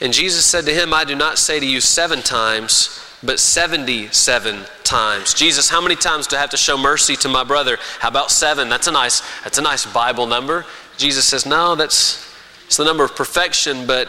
And 0.00 0.12
Jesus 0.12 0.47
said 0.47 0.67
to 0.67 0.73
him, 0.73 0.95
I 0.95 1.03
do 1.03 1.17
not 1.17 1.37
say 1.37 1.59
to 1.59 1.67
you 1.67 1.81
seven 1.81 2.23
times, 2.23 3.05
but 3.25 3.41
77 3.41 4.61
times. 4.85 5.35
Jesus, 5.35 5.69
how 5.69 5.81
many 5.81 5.97
times 5.97 6.29
do 6.29 6.37
I 6.37 6.38
have 6.38 6.50
to 6.50 6.57
show 6.57 6.79
mercy 6.79 7.17
to 7.17 7.29
my 7.29 7.43
brother? 7.43 7.76
How 7.99 8.07
about 8.07 8.31
seven? 8.31 8.69
That's 8.69 8.87
a 8.87 8.93
nice, 8.93 9.21
that's 9.43 9.59
a 9.59 9.62
nice 9.62 9.85
Bible 9.85 10.29
number. 10.29 10.65
Jesus 10.97 11.25
says, 11.25 11.45
no, 11.45 11.75
that's 11.75 12.33
it's 12.67 12.76
the 12.76 12.85
number 12.85 13.03
of 13.03 13.17
perfection, 13.17 13.85
but 13.85 14.09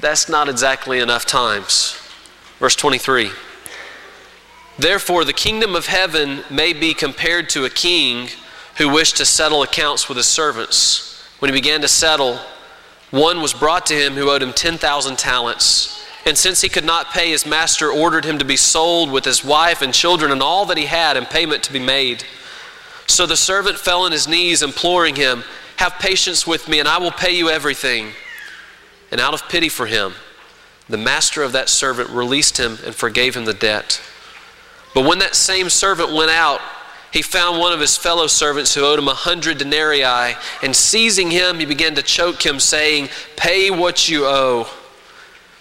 that's 0.00 0.30
not 0.30 0.48
exactly 0.48 0.98
enough 0.98 1.26
times. 1.26 2.00
Verse 2.58 2.74
23. 2.74 3.30
Therefore, 4.78 5.26
the 5.26 5.34
kingdom 5.34 5.76
of 5.76 5.88
heaven 5.88 6.40
may 6.50 6.72
be 6.72 6.94
compared 6.94 7.50
to 7.50 7.66
a 7.66 7.70
king 7.70 8.30
who 8.78 8.88
wished 8.88 9.16
to 9.16 9.24
settle 9.24 9.62
accounts 9.62 10.08
with 10.08 10.16
his 10.16 10.26
servants. 10.26 11.22
When 11.38 11.50
he 11.50 11.58
began 11.58 11.80
to 11.80 11.88
settle, 11.88 12.38
one 13.10 13.40
was 13.40 13.54
brought 13.54 13.86
to 13.86 13.94
him 13.94 14.14
who 14.14 14.30
owed 14.30 14.42
him 14.42 14.52
10,000 14.52 15.16
talents. 15.16 16.04
And 16.26 16.36
since 16.36 16.60
he 16.60 16.68
could 16.68 16.84
not 16.84 17.12
pay, 17.12 17.30
his 17.30 17.46
master 17.46 17.90
ordered 17.90 18.24
him 18.24 18.38
to 18.38 18.44
be 18.44 18.56
sold 18.56 19.10
with 19.10 19.24
his 19.24 19.44
wife 19.44 19.80
and 19.80 19.94
children 19.94 20.32
and 20.32 20.42
all 20.42 20.66
that 20.66 20.76
he 20.76 20.86
had, 20.86 21.16
and 21.16 21.26
payment 21.26 21.62
to 21.64 21.72
be 21.72 21.78
made. 21.78 22.24
So 23.06 23.26
the 23.26 23.36
servant 23.36 23.78
fell 23.78 24.02
on 24.02 24.12
his 24.12 24.26
knees, 24.26 24.62
imploring 24.62 25.14
him, 25.14 25.44
Have 25.76 25.94
patience 25.94 26.46
with 26.46 26.68
me, 26.68 26.80
and 26.80 26.88
I 26.88 26.98
will 26.98 27.12
pay 27.12 27.36
you 27.36 27.48
everything. 27.48 28.08
And 29.12 29.20
out 29.20 29.34
of 29.34 29.48
pity 29.48 29.68
for 29.68 29.86
him, 29.86 30.14
the 30.88 30.96
master 30.96 31.42
of 31.42 31.52
that 31.52 31.68
servant 31.68 32.10
released 32.10 32.58
him 32.58 32.78
and 32.84 32.94
forgave 32.94 33.36
him 33.36 33.44
the 33.44 33.54
debt. 33.54 34.00
But 34.94 35.04
when 35.04 35.20
that 35.20 35.36
same 35.36 35.70
servant 35.70 36.12
went 36.12 36.30
out, 36.30 36.60
he 37.16 37.22
found 37.22 37.58
one 37.58 37.72
of 37.72 37.80
his 37.80 37.96
fellow 37.96 38.26
servants 38.26 38.74
who 38.74 38.84
owed 38.84 38.98
him 38.98 39.08
a 39.08 39.14
hundred 39.14 39.56
denarii, 39.56 40.36
and 40.62 40.76
seizing 40.76 41.30
him, 41.30 41.58
he 41.58 41.64
began 41.64 41.94
to 41.94 42.02
choke 42.02 42.44
him, 42.44 42.60
saying, 42.60 43.08
Pay 43.36 43.70
what 43.70 44.06
you 44.06 44.26
owe. 44.26 44.68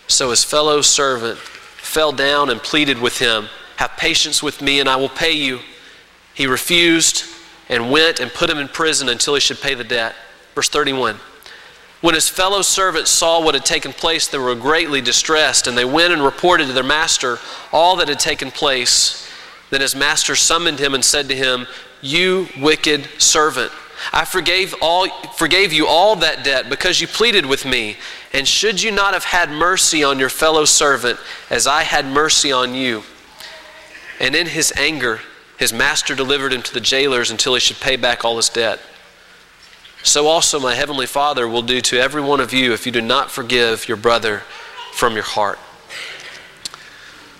So 0.10 0.32
his 0.32 0.44
fellow 0.44 0.82
servant 0.82 1.40
fell 1.40 2.12
down 2.12 2.50
and 2.50 2.62
pleaded 2.62 3.00
with 3.00 3.20
him, 3.20 3.48
Have 3.78 3.92
patience 3.92 4.44
with 4.44 4.62
me, 4.62 4.82
and 4.82 4.90
I 4.90 4.98
will 4.98 5.08
pay 5.08 5.32
you. 5.32 5.62
He 6.34 6.46
refused 6.46 7.24
and 7.70 7.90
went 7.90 8.20
and 8.20 8.34
put 8.34 8.50
him 8.50 8.58
in 8.58 8.68
prison 8.68 9.08
until 9.08 9.36
he 9.36 9.40
should 9.40 9.62
pay 9.62 9.76
the 9.76 9.86
debt. 9.86 10.14
Verse 10.56 10.68
31. 10.68 11.22
When 12.02 12.16
his 12.16 12.28
fellow 12.28 12.64
servants 12.64 13.12
saw 13.12 13.42
what 13.42 13.56
had 13.56 13.64
taken 13.64 13.94
place, 13.94 14.28
they 14.28 14.38
were 14.40 14.56
greatly 14.56 15.00
distressed, 15.00 15.68
and 15.68 15.78
they 15.78 15.86
went 15.86 16.12
and 16.12 16.22
reported 16.22 16.68
to 16.68 16.74
their 16.74 16.84
master 16.84 17.40
all 17.72 17.96
that 17.96 18.10
had 18.10 18.20
taken 18.20 18.52
place. 18.52 19.25
Then 19.70 19.82
his 19.82 19.96
master 19.96 20.36
summoned 20.36 20.80
him 20.80 20.94
and 20.94 21.04
said 21.04 21.30
to 21.30 21.36
him, 21.36 21.68
You 22.02 22.48
wicked 22.58 23.08
servant, 23.18 23.72
I 24.12 24.26
forgave, 24.26 24.76
all, 24.82 25.08
forgave 25.34 25.74
you 25.74 25.88
all 25.88 26.16
that 26.18 26.44
debt 26.44 26.70
because 26.70 27.02
you 27.02 27.08
pleaded 27.08 27.46
with 27.46 27.66
me. 27.66 27.98
And 28.34 28.48
should 28.48 28.82
you 28.82 28.92
not 28.92 29.14
have 29.14 29.24
had 29.24 29.50
mercy 29.50 30.04
on 30.04 30.20
your 30.20 30.30
fellow 30.30 30.66
servant 30.66 31.20
as 31.50 31.66
I 31.68 31.84
had 31.84 32.06
mercy 32.06 32.52
on 32.52 32.76
you? 32.76 33.04
And 34.20 34.36
in 34.36 34.48
his 34.48 34.74
anger, 34.78 35.22
his 35.58 35.74
master 35.74 36.16
delivered 36.16 36.54
him 36.54 36.62
to 36.62 36.74
the 36.74 36.82
jailers 36.82 37.32
until 37.32 37.54
he 37.54 37.60
should 37.60 37.80
pay 37.80 37.96
back 37.96 38.24
all 38.24 38.38
his 38.38 38.50
debt 38.50 38.80
so 40.06 40.28
also 40.28 40.60
my 40.60 40.76
heavenly 40.76 41.08
Father 41.08 41.48
will 41.48 41.64
do 41.64 41.82
to 41.82 42.00
every 42.00 42.22
one 42.22 42.40
of 42.40 42.54
you 42.54 42.74
if 42.74 42.86
you 42.86 42.92
do 42.92 43.02
not 43.02 43.32
forgive 43.32 43.88
your 43.88 43.98
brother 43.98 44.44
from 44.94 45.16
your 45.16 45.24
heart. 45.24 45.58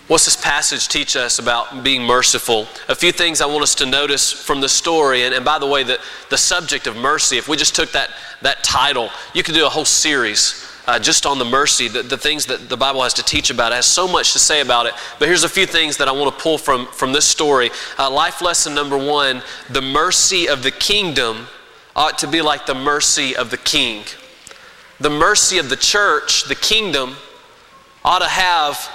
What's 0.08 0.24
this 0.24 0.36
passage 0.36 0.86
teach 0.86 1.16
us 1.16 1.40
about 1.40 1.82
being 1.82 2.02
merciful? 2.04 2.68
A 2.88 2.94
few 2.94 3.10
things 3.10 3.40
I 3.40 3.46
want 3.46 3.64
us 3.64 3.74
to 3.76 3.86
notice 3.86 4.30
from 4.30 4.60
the 4.60 4.68
story. 4.68 5.24
And, 5.24 5.34
and 5.34 5.44
by 5.44 5.58
the 5.58 5.66
way, 5.66 5.82
the, 5.82 5.98
the 6.30 6.38
subject 6.38 6.86
of 6.86 6.96
mercy, 6.96 7.38
if 7.38 7.48
we 7.48 7.56
just 7.56 7.74
took 7.74 7.90
that, 7.90 8.10
that 8.42 8.62
title, 8.62 9.10
you 9.34 9.42
could 9.42 9.54
do 9.54 9.66
a 9.66 9.68
whole 9.68 9.84
series 9.84 10.64
uh, 10.86 11.00
just 11.00 11.26
on 11.26 11.40
the 11.40 11.44
mercy, 11.44 11.88
the, 11.88 12.02
the 12.02 12.16
things 12.16 12.46
that 12.46 12.68
the 12.68 12.76
Bible 12.76 13.02
has 13.02 13.14
to 13.14 13.22
teach 13.24 13.50
about. 13.50 13.72
It 13.72 13.76
has 13.76 13.86
so 13.86 14.06
much 14.06 14.32
to 14.34 14.38
say 14.38 14.60
about 14.60 14.86
it. 14.86 14.94
But 15.18 15.26
here's 15.26 15.42
a 15.42 15.48
few 15.48 15.66
things 15.66 15.96
that 15.96 16.06
I 16.06 16.12
want 16.12 16.36
to 16.36 16.40
pull 16.40 16.58
from, 16.58 16.86
from 16.86 17.12
this 17.12 17.24
story. 17.24 17.70
Uh, 17.98 18.08
life 18.08 18.40
lesson 18.40 18.74
number 18.74 18.96
one 18.96 19.42
the 19.70 19.82
mercy 19.82 20.48
of 20.48 20.62
the 20.62 20.70
kingdom 20.70 21.48
ought 21.96 22.18
to 22.18 22.28
be 22.28 22.42
like 22.42 22.66
the 22.66 22.74
mercy 22.74 23.34
of 23.34 23.50
the 23.50 23.56
king. 23.56 24.04
The 25.00 25.10
mercy 25.10 25.58
of 25.58 25.68
the 25.68 25.76
church, 25.76 26.44
the 26.44 26.54
kingdom, 26.54 27.16
ought 28.04 28.20
to 28.20 28.28
have, 28.28 28.88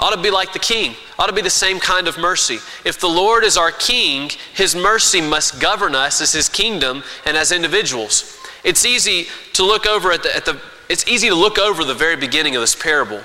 ought 0.00 0.14
to 0.14 0.20
be 0.20 0.30
like 0.30 0.52
the 0.52 0.58
king, 0.58 0.94
ought 1.18 1.26
to 1.26 1.32
be 1.32 1.42
the 1.42 1.50
same 1.50 1.78
kind 1.78 2.08
of 2.08 2.18
mercy. 2.18 2.58
If 2.84 2.98
the 2.98 3.08
Lord 3.08 3.44
is 3.44 3.56
our 3.56 3.70
king, 3.70 4.30
his 4.54 4.74
mercy 4.74 5.20
must 5.20 5.60
govern 5.60 5.94
us 5.94 6.20
as 6.20 6.32
his 6.32 6.48
kingdom 6.48 7.04
and 7.24 7.36
as 7.36 7.52
individuals. 7.52 8.38
It's 8.64 8.84
easy 8.84 9.26
to 9.52 9.64
look 9.64 9.86
over 9.86 10.10
at 10.10 10.22
the, 10.22 10.34
at 10.34 10.44
the 10.44 10.60
it's 10.88 11.06
easy 11.08 11.28
to 11.28 11.34
look 11.34 11.58
over 11.58 11.84
the 11.84 11.94
very 11.94 12.16
beginning 12.16 12.56
of 12.56 12.60
this 12.60 12.74
parable. 12.74 13.20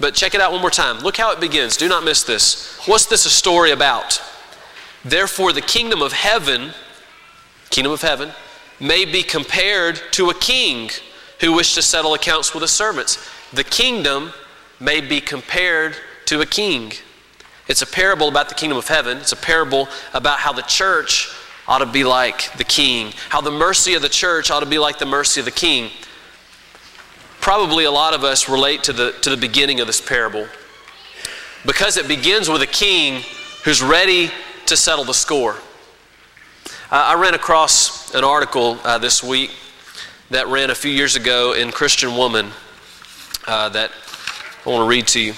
But 0.00 0.14
check 0.14 0.34
it 0.34 0.40
out 0.40 0.50
one 0.50 0.60
more 0.60 0.70
time. 0.70 0.98
Look 0.98 1.16
how 1.16 1.30
it 1.32 1.40
begins. 1.40 1.76
Do 1.76 1.88
not 1.88 2.04
miss 2.04 2.24
this. 2.24 2.78
What's 2.86 3.06
this 3.06 3.26
a 3.26 3.30
story 3.30 3.70
about? 3.70 4.20
Therefore, 5.04 5.52
the 5.52 5.60
kingdom 5.60 6.02
of 6.02 6.12
heaven, 6.12 6.72
kingdom 7.70 7.92
of 7.92 8.02
heaven, 8.02 8.32
may 8.80 9.04
be 9.04 9.22
compared 9.22 10.00
to 10.12 10.30
a 10.30 10.34
king 10.34 10.90
who 11.40 11.52
wished 11.52 11.74
to 11.76 11.82
settle 11.82 12.14
accounts 12.14 12.52
with 12.52 12.62
his 12.62 12.72
servants. 12.72 13.18
The 13.52 13.64
kingdom 13.64 14.32
may 14.80 15.00
be 15.00 15.20
compared 15.20 15.94
to 16.34 16.40
a 16.40 16.46
king. 16.46 16.92
It's 17.68 17.80
a 17.80 17.86
parable 17.86 18.28
about 18.28 18.48
the 18.48 18.54
kingdom 18.54 18.76
of 18.76 18.88
heaven. 18.88 19.18
It's 19.18 19.32
a 19.32 19.36
parable 19.36 19.88
about 20.12 20.40
how 20.40 20.52
the 20.52 20.62
church 20.62 21.30
ought 21.66 21.78
to 21.78 21.86
be 21.86 22.04
like 22.04 22.52
the 22.58 22.64
king, 22.64 23.12
how 23.30 23.40
the 23.40 23.50
mercy 23.50 23.94
of 23.94 24.02
the 24.02 24.08
church 24.08 24.50
ought 24.50 24.60
to 24.60 24.66
be 24.66 24.78
like 24.78 24.98
the 24.98 25.06
mercy 25.06 25.40
of 25.40 25.46
the 25.46 25.52
king. 25.52 25.90
Probably 27.40 27.84
a 27.84 27.90
lot 27.90 28.14
of 28.14 28.24
us 28.24 28.48
relate 28.48 28.82
to 28.84 28.92
the, 28.92 29.12
to 29.22 29.30
the 29.30 29.36
beginning 29.36 29.80
of 29.80 29.86
this 29.86 30.00
parable 30.00 30.46
because 31.64 31.96
it 31.96 32.08
begins 32.08 32.48
with 32.48 32.62
a 32.62 32.66
king 32.66 33.22
who's 33.64 33.82
ready 33.82 34.30
to 34.66 34.76
settle 34.76 35.04
the 35.04 35.14
score. 35.14 35.56
Uh, 36.90 37.14
I 37.14 37.14
ran 37.14 37.34
across 37.34 38.14
an 38.14 38.24
article 38.24 38.78
uh, 38.84 38.98
this 38.98 39.22
week 39.22 39.50
that 40.30 40.48
ran 40.48 40.70
a 40.70 40.74
few 40.74 40.90
years 40.90 41.16
ago 41.16 41.54
in 41.54 41.70
Christian 41.70 42.16
Woman 42.16 42.50
uh, 43.46 43.68
that 43.70 43.90
I 44.66 44.70
want 44.70 44.82
to 44.82 44.88
read 44.88 45.06
to 45.08 45.20
you. 45.20 45.34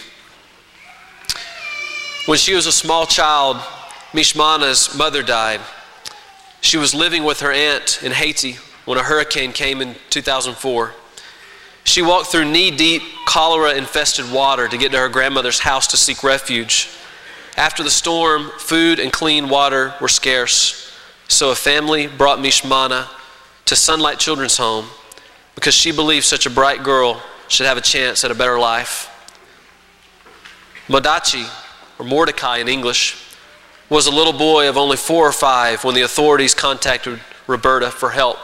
When 2.27 2.39
she 2.39 2.55
was 2.55 2.67
a 2.67 2.73
small 2.73 3.07
child, 3.07 3.57
Mishmana's 4.13 4.97
mother 4.97 5.23
died. 5.23 5.61
She 6.61 6.77
was 6.77 6.93
living 6.93 7.23
with 7.23 7.39
her 7.39 7.53
aunt 7.53 8.01
in 8.03 8.11
Haiti 8.11 8.57
when 8.85 8.99
a 8.99 9.03
hurricane 9.05 9.53
came 9.53 9.81
in 9.81 9.95
2004. 10.11 10.93
She 11.85 12.03
walked 12.03 12.33
through 12.33 12.47
knee 12.47 12.73
deep, 12.73 13.03
cholera 13.27 13.75
infested 13.75 14.33
water 14.33 14.67
to 14.67 14.77
get 14.77 14.91
to 14.91 14.99
her 14.99 15.09
grandmother's 15.09 15.61
house 15.61 15.87
to 15.89 15.97
seek 15.97 16.25
refuge. 16.25 16.89
After 17.57 17.85
the 17.85 17.91
storm, 17.91 18.51
food 18.59 18.99
and 18.99 19.13
clean 19.13 19.49
water 19.49 19.95
were 20.01 20.09
scarce. 20.09 20.93
So 21.29 21.51
a 21.51 21.55
family 21.55 22.09
brought 22.09 22.41
Mishmana 22.41 23.07
to 23.67 23.77
Sunlight 23.77 24.19
Children's 24.19 24.57
Home 24.57 24.87
because 25.55 25.75
she 25.75 25.93
believed 25.93 26.25
such 26.25 26.45
a 26.45 26.51
bright 26.51 26.83
girl 26.83 27.23
should 27.47 27.67
have 27.67 27.79
a 27.79 27.83
chance 27.83 28.25
at 28.25 28.33
a 28.33 28.35
better 28.35 28.59
life. 28.59 29.13
Modachi, 30.89 31.49
or 31.99 32.05
Mordecai 32.05 32.59
in 32.59 32.69
English, 32.69 33.23
was 33.89 34.07
a 34.07 34.11
little 34.11 34.33
boy 34.33 34.69
of 34.69 34.77
only 34.77 34.97
four 34.97 35.29
or 35.29 35.33
five 35.33 35.85
when 35.85 35.95
the 35.95 36.03
authorities 36.03 36.55
contacted 36.55 37.21
Roberta 37.47 37.91
for 37.91 38.11
help. 38.11 38.39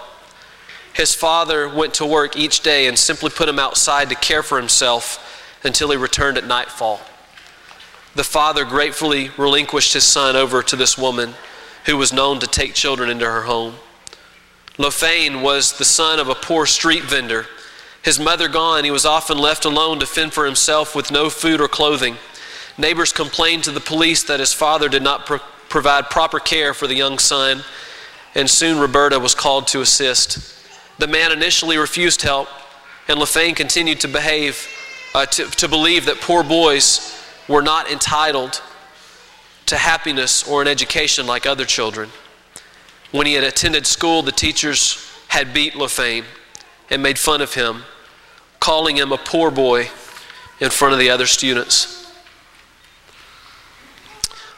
His 0.94 1.14
father 1.14 1.68
went 1.68 1.94
to 1.94 2.06
work 2.06 2.37
each 2.37 2.61
day 2.61 2.87
and 2.87 2.99
simply 2.99 3.30
put 3.30 3.49
him 3.49 3.59
outside 3.59 4.09
to 4.11 4.14
care 4.14 4.42
for 4.42 4.59
himself 4.59 5.42
until 5.64 5.90
he 5.90 5.97
returned 5.97 6.38
at 6.38 6.47
nightfall. 6.47 7.00
The 8.14 8.25
father 8.25 8.64
gratefully 8.64 9.30
relinquished 9.38 9.94
his 9.94 10.04
son 10.04 10.37
over 10.37 10.62
to 10.62 10.76
this 10.76 10.99
woman 10.99 11.35
who 11.87 11.97
was 11.97 12.12
known 12.12 12.38
to 12.40 12.47
take 12.47 12.75
children 12.75 13.09
into 13.09 13.25
her 13.25 13.42
home. 13.42 13.76
Lofain 14.76 15.42
was 15.42 15.78
the 15.78 15.85
son 15.85 16.18
of 16.18 16.28
a 16.28 16.35
poor 16.35 16.66
street 16.66 17.02
vendor. 17.02 17.47
His 18.02 18.21
mother 18.21 18.49
gone, 18.49 18.85
he 18.85 18.90
was 18.90 19.06
often 19.06 19.38
left 19.38 19.64
alone 19.64 19.99
to 20.00 20.06
fend 20.06 20.32
for 20.32 20.44
himself 20.44 20.94
with 20.94 21.11
no 21.11 21.30
food 21.30 21.61
or 21.61 21.68
clothing. 21.68 22.16
Neighbors 22.79 23.12
complained 23.12 23.64
to 23.64 23.71
the 23.71 23.81
police 23.81 24.23
that 24.25 24.41
his 24.41 24.52
father 24.52 24.88
did 24.88 25.02
not 25.02 25.26
pro- 25.26 25.41
provide 25.69 26.11
proper 26.11 26.38
care 26.38 26.73
for 26.75 26.87
the 26.87 26.95
young 26.95 27.19
son, 27.19 27.62
and 28.35 28.49
soon 28.49 28.79
Roberta 28.79 29.19
was 29.19 29.35
called 29.35 29.67
to 29.69 29.81
assist. 29.81 30.59
The 30.99 31.07
man 31.07 31.33
initially 31.33 31.76
refused 31.76 32.23
help, 32.23 32.49
and 33.09 33.19
Lofain 33.19 33.55
continued 33.55 34.00
to 34.00 34.09
behave, 34.09 34.67
uh, 35.14 35.26
to, 35.26 35.45
to 35.45 35.69
believe 35.69 36.07
that 36.07 36.21
poor 36.21 36.43
boys 36.43 37.19
were 37.49 37.62
not 37.62 37.91
entitled 37.91 38.62
to 39.67 39.76
happiness 39.76 40.47
or 40.49 40.62
an 40.62 40.69
education 40.69 41.26
like 41.26 41.47
other 41.47 41.64
children. 41.64 42.11
When 43.11 43.26
he 43.26 43.35
had 43.35 43.45
attended 43.45 43.87
school, 43.87 44.23
the 44.23 44.33
teachers 44.33 45.11
had 45.29 45.52
beat 45.52 45.75
Lofain 45.75 46.25
and 46.91 47.02
made 47.02 47.19
fun 47.19 47.41
of 47.41 47.55
him, 47.55 47.85
calling 48.61 48.97
him 48.97 49.12
a 49.12 49.19
poor 49.19 49.50
boy 49.50 49.88
in 50.61 50.71
front 50.71 50.93
of 50.93 50.99
the 50.99 51.11
other 51.11 51.26
students. 51.26 52.01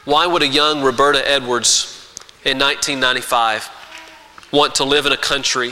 Why 0.05 0.27
would 0.27 0.43
a 0.43 0.47
young 0.47 0.83
Roberta 0.83 1.27
Edwards 1.27 2.13
in 2.43 2.59
1995 2.59 3.71
want 4.51 4.75
to 4.75 4.83
live 4.83 5.07
in 5.07 5.11
a 5.11 5.17
country 5.17 5.71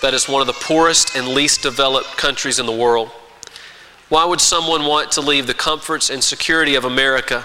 that 0.00 0.14
is 0.14 0.26
one 0.26 0.40
of 0.40 0.46
the 0.46 0.54
poorest 0.54 1.14
and 1.14 1.28
least 1.28 1.60
developed 1.60 2.16
countries 2.16 2.58
in 2.58 2.64
the 2.64 2.72
world? 2.72 3.10
Why 4.08 4.24
would 4.24 4.40
someone 4.40 4.86
want 4.86 5.12
to 5.12 5.20
leave 5.20 5.46
the 5.46 5.52
comforts 5.52 6.08
and 6.08 6.24
security 6.24 6.76
of 6.76 6.86
America 6.86 7.44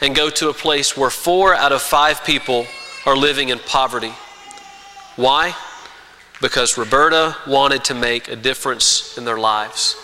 and 0.00 0.16
go 0.16 0.30
to 0.30 0.48
a 0.48 0.52
place 0.52 0.96
where 0.96 1.10
four 1.10 1.54
out 1.54 1.70
of 1.70 1.80
five 1.80 2.24
people 2.24 2.66
are 3.06 3.16
living 3.16 3.50
in 3.50 3.60
poverty? 3.60 4.12
Why? 5.14 5.54
Because 6.40 6.76
Roberta 6.76 7.36
wanted 7.46 7.84
to 7.84 7.94
make 7.94 8.26
a 8.26 8.34
difference 8.34 9.16
in 9.16 9.24
their 9.24 9.38
lives. 9.38 9.94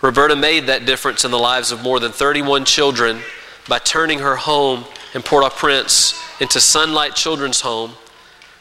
Roberta 0.00 0.34
made 0.34 0.68
that 0.68 0.86
difference 0.86 1.22
in 1.22 1.30
the 1.30 1.38
lives 1.38 1.70
of 1.70 1.82
more 1.82 2.00
than 2.00 2.12
31 2.12 2.64
children 2.64 3.20
by 3.68 3.78
turning 3.78 4.18
her 4.18 4.36
home 4.36 4.84
in 5.14 5.22
Port 5.22 5.44
au 5.44 5.50
Prince 5.50 6.20
into 6.40 6.60
Sunlight 6.60 7.14
Children's 7.14 7.60
Home. 7.62 7.92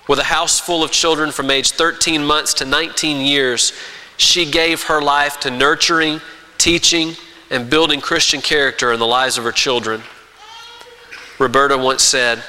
With 0.08 0.20
a 0.20 0.24
house 0.24 0.60
full 0.60 0.84
of 0.84 0.92
children 0.92 1.32
from 1.32 1.50
age 1.50 1.72
13 1.72 2.26
months 2.26 2.54
to 2.56 2.66
19 2.66 3.26
years, 3.26 3.74
she 4.18 4.50
gave 4.50 4.84
her 4.84 5.02
life 5.02 5.40
to 5.42 5.52
nurturing, 5.52 6.22
teaching, 6.58 7.16
and 7.50 7.70
building 7.70 8.02
Christian 8.02 8.42
character 8.42 8.92
in 8.92 9.00
the 9.00 9.08
lives 9.08 9.38
of 9.38 9.44
her 9.44 9.52
children. 9.52 10.02
Roberta 11.40 11.78
once 11.78 12.04
said, 12.04 12.40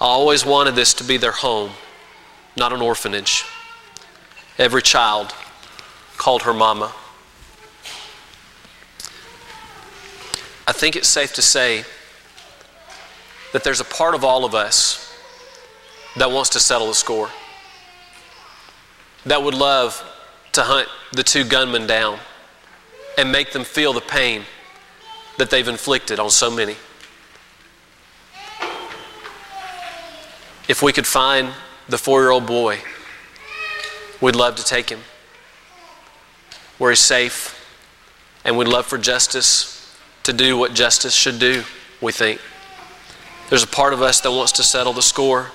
I 0.00 0.04
always 0.04 0.44
wanted 0.44 0.74
this 0.74 0.94
to 0.94 1.04
be 1.04 1.16
their 1.16 1.32
home, 1.32 1.70
not 2.56 2.72
an 2.72 2.80
orphanage. 2.80 3.44
Every 4.58 4.82
child 4.82 5.34
called 6.16 6.42
her 6.42 6.54
mama. 6.54 6.92
Think 10.82 10.96
it's 10.96 11.06
safe 11.06 11.32
to 11.32 11.42
say 11.42 11.84
that 13.52 13.62
there's 13.62 13.78
a 13.78 13.84
part 13.84 14.16
of 14.16 14.24
all 14.24 14.44
of 14.44 14.52
us 14.52 15.16
that 16.16 16.28
wants 16.28 16.50
to 16.50 16.58
settle 16.58 16.88
the 16.88 16.94
score, 16.94 17.30
that 19.24 19.40
would 19.40 19.54
love 19.54 20.02
to 20.50 20.62
hunt 20.62 20.88
the 21.12 21.22
two 21.22 21.44
gunmen 21.44 21.86
down 21.86 22.18
and 23.16 23.30
make 23.30 23.52
them 23.52 23.62
feel 23.62 23.92
the 23.92 24.00
pain 24.00 24.42
that 25.38 25.50
they've 25.50 25.68
inflicted 25.68 26.18
on 26.18 26.30
so 26.30 26.50
many. 26.50 26.74
If 30.68 30.82
we 30.82 30.92
could 30.92 31.06
find 31.06 31.50
the 31.88 31.96
four 31.96 32.22
year 32.22 32.30
old 32.30 32.46
boy, 32.46 32.80
we'd 34.20 34.34
love 34.34 34.56
to 34.56 34.64
take 34.64 34.90
him 34.90 34.98
where 36.78 36.90
he's 36.90 36.98
safe, 36.98 37.64
and 38.44 38.58
we'd 38.58 38.66
love 38.66 38.84
for 38.84 38.98
justice 38.98 39.78
to 40.24 40.32
do 40.32 40.56
what 40.56 40.74
justice 40.74 41.14
should 41.14 41.38
do, 41.38 41.64
we 42.00 42.12
think. 42.12 42.40
There's 43.48 43.62
a 43.62 43.68
part 43.68 43.92
of 43.92 44.02
us 44.02 44.20
that 44.20 44.30
wants 44.30 44.52
to 44.52 44.62
settle 44.62 44.92
the 44.92 45.02
score. 45.02 45.48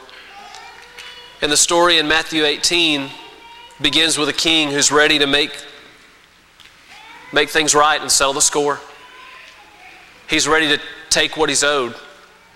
And 1.42 1.52
the 1.52 1.58
story 1.58 1.98
in 1.98 2.08
Matthew 2.08 2.44
18 2.46 3.10
begins 3.82 4.18
with 4.18 4.30
a 4.30 4.34
king 4.34 4.72
who's 4.72 4.92
ready 4.92 5.20
to 5.20 5.28
make, 5.28 5.52
make 7.32 7.50
things 7.50 7.74
right 7.74 8.00
and 8.02 8.12
settle 8.12 8.34
the 8.34 8.42
score. 8.42 8.80
He's 10.30 10.48
ready 10.48 10.68
to 10.76 10.84
take 11.10 11.38
what 11.38 11.50
he's 11.50 11.64
owed. 11.64 11.96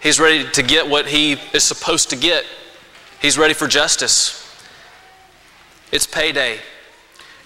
He's 0.02 0.20
ready 0.20 0.50
to 0.50 0.64
get 0.64 0.90
what 0.90 1.08
he 1.08 1.34
is 1.54 1.64
supposed 1.64 2.10
to 2.10 2.16
get. 2.16 2.46
He's 3.22 3.38
ready 3.38 3.54
for 3.54 3.68
justice. 3.68 4.38
It's 5.92 6.08
payday. 6.08 6.60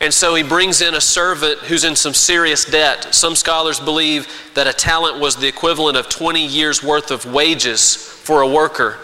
And 0.02 0.14
so 0.14 0.36
he 0.36 0.44
brings 0.44 0.82
in 0.82 0.94
a 0.94 1.02
servant 1.02 1.60
who's 1.60 1.84
in 1.84 1.96
some 1.96 2.14
serious 2.14 2.66
debt. 2.66 3.14
Some 3.14 3.36
scholars 3.36 3.80
believe 3.80 4.28
that 4.54 4.68
a 4.68 4.74
talent 4.74 5.20
was 5.20 5.38
the 5.38 5.48
equivalent 5.48 5.98
of 5.98 6.10
20 6.10 6.46
years' 6.46 6.84
worth 6.84 7.12
of 7.12 7.26
wages 7.26 7.96
for 7.96 8.42
a 8.42 8.48
worker. 8.48 8.98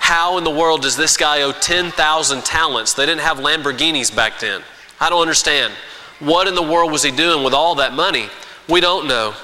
How 0.00 0.36
in 0.36 0.44
the 0.44 0.50
world 0.50 0.82
does 0.82 0.96
this 0.96 1.16
guy 1.16 1.42
owe 1.42 1.52
10,000 1.52 2.44
talents? 2.44 2.94
They 2.94 3.06
didn't 3.06 3.22
have 3.22 3.38
Lamborghinis 3.38 4.14
back 4.14 4.40
then. 4.40 4.62
I 5.00 5.08
don't 5.08 5.22
understand. 5.22 5.72
What 6.18 6.48
in 6.48 6.54
the 6.54 6.62
world 6.62 6.92
was 6.92 7.02
he 7.02 7.10
doing 7.10 7.44
with 7.44 7.54
all 7.54 7.76
that 7.76 7.92
money? 7.92 8.28
We 8.68 8.80
don't 8.80 9.06
know. 9.06 9.34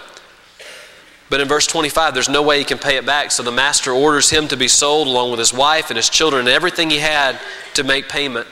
But 1.30 1.40
in 1.40 1.46
verse 1.46 1.66
25, 1.66 2.12
there's 2.12 2.28
no 2.28 2.42
way 2.42 2.58
he 2.58 2.64
can 2.64 2.78
pay 2.78 2.96
it 2.96 3.06
back. 3.06 3.30
So 3.30 3.44
the 3.44 3.52
master 3.52 3.92
orders 3.92 4.28
him 4.28 4.48
to 4.48 4.56
be 4.56 4.66
sold 4.66 5.06
along 5.06 5.30
with 5.30 5.38
his 5.38 5.54
wife 5.54 5.90
and 5.90 5.96
his 5.96 6.10
children 6.10 6.40
and 6.40 6.48
everything 6.48 6.90
he 6.90 6.98
had 6.98 7.38
to 7.74 7.84
make 7.84 8.08
payment. 8.08 8.48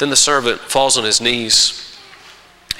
Then 0.00 0.10
the 0.10 0.16
servant 0.16 0.60
falls 0.60 0.98
on 0.98 1.04
his 1.04 1.20
knees 1.20 1.96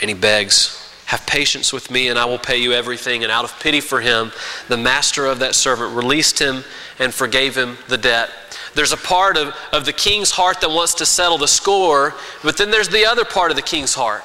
and 0.00 0.08
he 0.10 0.14
begs, 0.14 0.92
Have 1.06 1.26
patience 1.26 1.72
with 1.72 1.90
me, 1.90 2.08
and 2.08 2.18
I 2.18 2.24
will 2.24 2.38
pay 2.38 2.56
you 2.56 2.72
everything. 2.72 3.22
And 3.22 3.30
out 3.30 3.44
of 3.44 3.60
pity 3.60 3.80
for 3.80 4.00
him, 4.00 4.32
the 4.68 4.76
master 4.76 5.26
of 5.26 5.38
that 5.38 5.54
servant 5.54 5.94
released 5.94 6.40
him 6.40 6.64
and 6.98 7.14
forgave 7.14 7.56
him 7.56 7.76
the 7.88 7.98
debt. 7.98 8.30
There's 8.74 8.92
a 8.92 8.96
part 8.96 9.36
of, 9.36 9.54
of 9.72 9.84
the 9.84 9.92
king's 9.92 10.30
heart 10.32 10.60
that 10.62 10.70
wants 10.70 10.94
to 10.94 11.06
settle 11.06 11.38
the 11.38 11.46
score, 11.46 12.14
but 12.42 12.56
then 12.56 12.70
there's 12.70 12.88
the 12.88 13.04
other 13.06 13.24
part 13.24 13.50
of 13.50 13.56
the 13.56 13.62
king's 13.62 13.94
heart 13.94 14.24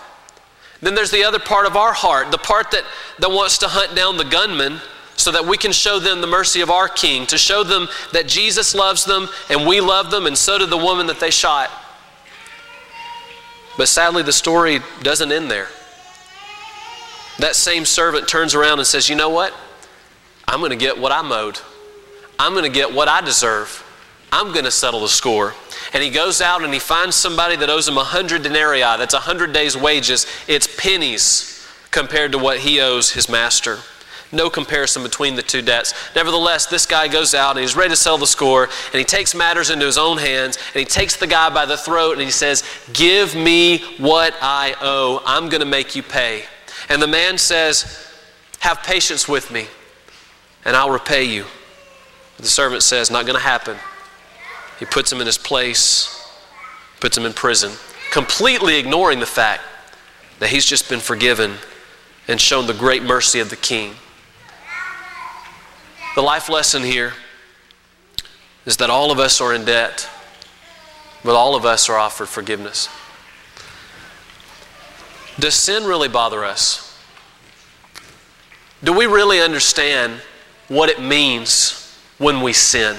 then 0.81 0.93
there's 0.93 1.11
the 1.11 1.23
other 1.23 1.39
part 1.39 1.65
of 1.65 1.75
our 1.75 1.93
heart, 1.93 2.31
the 2.31 2.37
part 2.37 2.71
that, 2.71 2.83
that 3.19 3.31
wants 3.31 3.57
to 3.59 3.67
hunt 3.67 3.95
down 3.95 4.17
the 4.17 4.23
gunman 4.23 4.79
so 5.17 5.31
that 5.31 5.45
we 5.45 5.57
can 5.57 5.71
show 5.71 5.99
them 5.99 6.21
the 6.21 6.27
mercy 6.27 6.61
of 6.61 6.69
our 6.69 6.87
King, 6.87 7.25
to 7.27 7.37
show 7.37 7.63
them 7.63 7.87
that 8.11 8.27
Jesus 8.27 8.75
loves 8.75 9.05
them 9.05 9.29
and 9.49 9.65
we 9.65 9.79
love 9.81 10.11
them, 10.11 10.27
and 10.27 10.37
so 10.37 10.57
did 10.59 10.69
the 10.69 10.77
woman 10.77 11.07
that 11.07 11.19
they 11.19 11.31
shot. 11.31 11.71
But 13.77 13.87
sadly, 13.87 14.23
the 14.23 14.33
story 14.33 14.79
doesn't 15.01 15.31
end 15.31 15.51
there. 15.51 15.67
That 17.39 17.55
same 17.55 17.85
servant 17.85 18.27
turns 18.27 18.55
around 18.55 18.79
and 18.79 18.87
says, 18.87 19.09
You 19.09 19.15
know 19.15 19.29
what? 19.29 19.53
I'm 20.47 20.59
going 20.59 20.71
to 20.71 20.77
get 20.77 20.97
what 20.97 21.11
I'm 21.11 21.31
owed. 21.31 21.59
I'm 22.39 22.53
going 22.53 22.63
to 22.63 22.69
get 22.69 22.93
what 22.93 23.07
I 23.07 23.21
deserve. 23.21 23.81
I'm 24.31 24.51
going 24.51 24.65
to 24.65 24.71
settle 24.71 25.01
the 25.01 25.07
score. 25.07 25.53
And 25.93 26.03
he 26.03 26.09
goes 26.09 26.41
out 26.41 26.63
and 26.63 26.73
he 26.73 26.79
finds 26.79 27.15
somebody 27.15 27.55
that 27.57 27.69
owes 27.69 27.87
him 27.87 27.95
100 27.95 28.43
denarii. 28.43 28.81
That's 28.81 29.13
100 29.13 29.53
days' 29.53 29.77
wages. 29.77 30.27
It's 30.47 30.67
pennies 30.67 31.65
compared 31.91 32.33
to 32.33 32.37
what 32.37 32.59
he 32.59 32.81
owes 32.81 33.11
his 33.11 33.29
master. 33.29 33.79
No 34.35 34.49
comparison 34.49 35.01
between 35.01 35.35
the 35.35 35.41
two 35.41 35.61
debts. 35.61 35.93
Nevertheless, 36.15 36.65
this 36.65 36.85
guy 36.85 37.07
goes 37.07 37.33
out 37.33 37.51
and 37.51 37.59
he's 37.59 37.75
ready 37.75 37.91
to 37.91 37.95
sell 37.95 38.17
the 38.17 38.27
score 38.27 38.65
and 38.65 38.99
he 38.99 39.05
takes 39.05 39.33
matters 39.33 39.69
into 39.69 39.85
his 39.85 39.97
own 39.97 40.17
hands 40.17 40.57
and 40.73 40.79
he 40.79 40.85
takes 40.85 41.15
the 41.15 41.25
guy 41.25 41.49
by 41.49 41.65
the 41.65 41.77
throat 41.77 42.13
and 42.13 42.21
he 42.21 42.31
says, 42.31 42.63
Give 42.93 43.33
me 43.33 43.79
what 43.97 44.35
I 44.41 44.75
owe. 44.81 45.23
I'm 45.25 45.49
going 45.49 45.61
to 45.61 45.65
make 45.65 45.95
you 45.95 46.03
pay. 46.03 46.43
And 46.89 47.01
the 47.01 47.07
man 47.07 47.37
says, 47.37 48.11
Have 48.59 48.83
patience 48.83 49.27
with 49.27 49.51
me 49.51 49.67
and 50.65 50.75
I'll 50.75 50.91
repay 50.91 51.23
you. 51.23 51.45
The 52.37 52.47
servant 52.47 52.83
says, 52.83 53.09
Not 53.09 53.25
going 53.25 53.37
to 53.37 53.43
happen. 53.43 53.77
He 54.79 54.85
puts 54.85 55.11
him 55.11 55.21
in 55.21 55.27
his 55.27 55.37
place, 55.37 56.29
puts 56.99 57.17
him 57.17 57.25
in 57.25 57.31
prison, 57.31 57.71
completely 58.11 58.77
ignoring 58.77 59.21
the 59.21 59.25
fact 59.25 59.63
that 60.39 60.49
he's 60.49 60.65
just 60.65 60.89
been 60.89 60.99
forgiven 60.99 61.55
and 62.27 62.41
shown 62.41 62.67
the 62.67 62.73
great 62.73 63.03
mercy 63.03 63.39
of 63.39 63.49
the 63.49 63.55
king. 63.55 63.95
The 66.15 66.21
life 66.21 66.47
lesson 66.47 66.81
here 66.81 67.11
is 68.65 68.77
that 68.77 68.89
all 68.89 69.11
of 69.11 69.19
us 69.19 69.41
are 69.41 69.53
in 69.53 69.65
debt, 69.65 70.09
but 71.25 71.35
all 71.35 71.55
of 71.55 71.65
us 71.65 71.89
are 71.89 71.97
offered 71.97 72.29
forgiveness. 72.29 72.87
Does 75.37 75.55
sin 75.55 75.83
really 75.83 76.07
bother 76.07 76.45
us? 76.45 76.97
Do 78.81 78.93
we 78.93 79.07
really 79.07 79.41
understand 79.41 80.21
what 80.69 80.87
it 80.87 81.01
means 81.01 81.99
when 82.17 82.41
we 82.41 82.53
sin? 82.53 82.95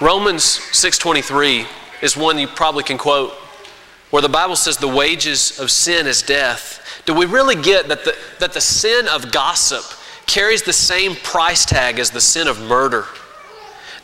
Romans 0.00 0.42
6:23 0.72 1.68
is 2.00 2.16
one 2.16 2.40
you 2.40 2.48
probably 2.48 2.82
can 2.82 2.98
quote 2.98 3.34
where 4.10 4.20
the 4.20 4.28
Bible 4.28 4.56
says 4.56 4.78
the 4.78 4.88
wages 4.88 5.60
of 5.60 5.70
sin 5.70 6.08
is 6.08 6.22
death. 6.22 7.02
Do 7.06 7.14
we 7.14 7.24
really 7.24 7.54
get 7.54 7.86
that 7.86 8.04
the, 8.04 8.16
that 8.40 8.52
the 8.52 8.60
sin 8.60 9.06
of 9.06 9.30
gossip 9.30 9.84
carries 10.26 10.62
the 10.62 10.72
same 10.72 11.14
price 11.16 11.64
tag 11.64 11.98
as 11.98 12.10
the 12.10 12.20
sin 12.20 12.48
of 12.48 12.60
murder? 12.60 13.06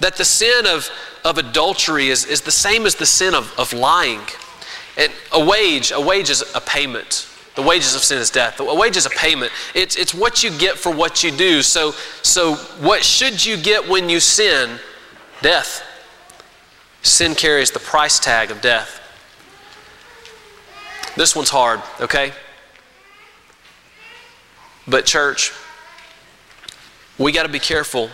That 0.00 0.16
the 0.16 0.24
sin 0.24 0.66
of, 0.66 0.90
of 1.24 1.38
adultery 1.38 2.08
is, 2.08 2.24
is 2.24 2.42
the 2.42 2.52
same 2.52 2.86
as 2.86 2.94
the 2.94 3.06
sin 3.06 3.34
of, 3.34 3.52
of 3.58 3.72
lying? 3.72 4.20
And 4.96 5.12
a 5.32 5.44
wage, 5.44 5.92
a 5.92 6.00
wage 6.00 6.30
is 6.30 6.42
a 6.54 6.60
payment. 6.60 7.28
The 7.58 7.62
wages 7.62 7.96
of 7.96 8.04
sin 8.04 8.18
is 8.18 8.30
death. 8.30 8.60
A 8.60 8.74
wage 8.74 8.96
is 8.96 9.04
a 9.04 9.10
payment. 9.10 9.50
It's, 9.74 9.96
it's 9.96 10.14
what 10.14 10.44
you 10.44 10.56
get 10.56 10.76
for 10.76 10.94
what 10.94 11.24
you 11.24 11.32
do. 11.32 11.60
So, 11.62 11.90
so 12.22 12.54
what 12.54 13.02
should 13.02 13.44
you 13.44 13.56
get 13.56 13.88
when 13.88 14.08
you 14.08 14.20
sin? 14.20 14.78
Death. 15.42 15.82
Sin 17.02 17.34
carries 17.34 17.72
the 17.72 17.80
price 17.80 18.20
tag 18.20 18.52
of 18.52 18.60
death. 18.60 19.00
This 21.16 21.34
one's 21.34 21.50
hard, 21.50 21.82
okay? 22.00 22.30
But, 24.86 25.04
church, 25.04 25.52
we 27.18 27.32
got 27.32 27.42
to 27.42 27.48
be 27.48 27.58
careful 27.58 28.10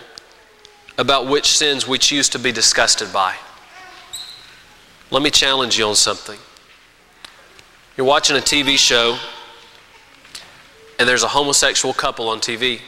about 0.97 1.27
which 1.27 1.57
sins 1.57 1.87
we 1.87 1.99
choose 1.99 2.29
to 2.31 2.39
be 2.39 2.53
disgusted 2.53 3.13
by. 3.13 3.35
Let 5.11 5.23
me 5.23 5.31
challenge 5.31 5.79
you 5.79 5.87
on 5.87 5.95
something. 5.95 6.39
You're 7.97 8.07
watching 8.07 8.37
a 8.37 8.41
TV 8.41 8.79
show, 8.79 9.19
and 10.99 11.09
there's 11.09 11.23
a 11.23 11.29
homosexual 11.29 11.93
couple 11.93 12.29
on 12.29 12.41
TV, 12.41 12.81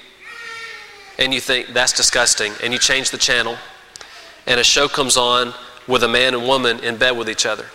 and 1.19 1.35
you 1.35 1.41
think 1.41 1.69
that's 1.69 1.93
disgusting, 1.93 2.53
and 2.63 2.73
you 2.73 2.79
change 2.79 3.11
the 3.11 3.19
channel, 3.19 3.57
and 4.47 4.59
a 4.59 4.65
show 4.65 4.89
comes 4.89 5.17
on 5.17 5.53
with 5.87 6.03
a 6.03 6.09
man 6.09 6.35
and 6.35 6.45
woman 6.45 6.81
in 6.81 6.97
bed 6.97 7.13
with 7.13 7.29
each 7.29 7.47
other. 7.47 7.67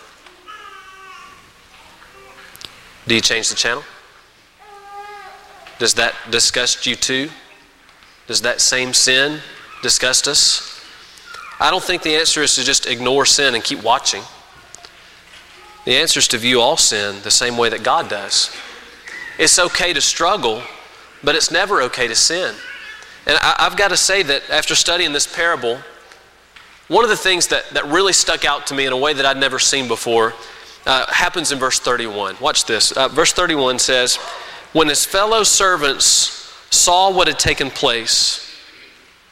Do 3.06 3.14
you 3.14 3.20
change 3.20 3.48
the 3.48 3.56
channel? 3.56 3.84
Does 5.78 5.94
that 5.94 6.14
disgust 6.30 6.86
you 6.86 6.96
too? 6.96 7.30
Does 8.26 8.42
that 8.42 8.60
same 8.60 8.94
sin 8.94 9.40
disgust 9.82 10.28
us? 10.28 10.80
I 11.60 11.70
don't 11.70 11.82
think 11.82 12.02
the 12.02 12.16
answer 12.16 12.42
is 12.42 12.54
to 12.56 12.64
just 12.64 12.86
ignore 12.86 13.26
sin 13.26 13.54
and 13.54 13.62
keep 13.62 13.82
watching. 13.82 14.22
The 15.84 15.96
answer 15.96 16.18
is 16.18 16.28
to 16.28 16.38
view 16.38 16.60
all 16.60 16.76
sin 16.76 17.16
the 17.22 17.30
same 17.30 17.56
way 17.56 17.68
that 17.68 17.82
God 17.82 18.08
does. 18.08 18.54
It's 19.38 19.58
okay 19.58 19.92
to 19.92 20.00
struggle, 20.00 20.62
but 21.24 21.34
it's 21.34 21.50
never 21.50 21.82
okay 21.82 22.06
to 22.08 22.14
sin. 22.14 22.54
And 23.26 23.38
I, 23.40 23.56
have 23.58 23.76
got 23.76 23.88
to 23.88 23.96
say 23.96 24.22
that 24.22 24.48
after 24.50 24.74
studying 24.74 25.12
this 25.12 25.32
parable, 25.32 25.78
one 26.88 27.04
of 27.04 27.10
the 27.10 27.16
things 27.16 27.48
that, 27.48 27.68
that 27.70 27.86
really 27.86 28.12
stuck 28.12 28.44
out 28.44 28.66
to 28.68 28.74
me 28.74 28.86
in 28.86 28.92
a 28.92 28.96
way 28.96 29.12
that 29.12 29.24
I'd 29.24 29.36
never 29.36 29.58
seen 29.58 29.88
before 29.88 30.34
uh, 30.86 31.06
happens 31.12 31.52
in 31.52 31.58
verse 31.58 31.78
31. 31.78 32.36
Watch 32.40 32.64
this. 32.66 32.92
Uh, 32.92 33.08
verse 33.08 33.32
31 33.32 33.78
says, 33.78 34.16
When 34.72 34.88
his 34.88 35.04
fellow 35.04 35.44
servants 35.44 36.41
saw 36.72 37.10
what 37.10 37.28
had 37.28 37.38
taken 37.38 37.70
place, 37.70 38.48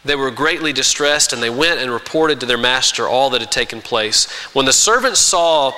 they 0.05 0.17
were 0.17 0.31
greatly 0.31 0.73
distressed 0.73 1.33
and 1.33 1.43
they 1.43 1.51
went 1.51 1.81
and 1.81 1.91
reported 1.91 2.41
to 2.41 2.47
their 2.47 2.59
master 2.59 3.07
all 3.07 3.31
that 3.31 3.41
had 3.41 3.53
taken 3.53 3.81
place. 3.81 4.31
When 4.55 4.67
the 4.67 4.73
servants 4.73 5.21
saw 5.21 5.73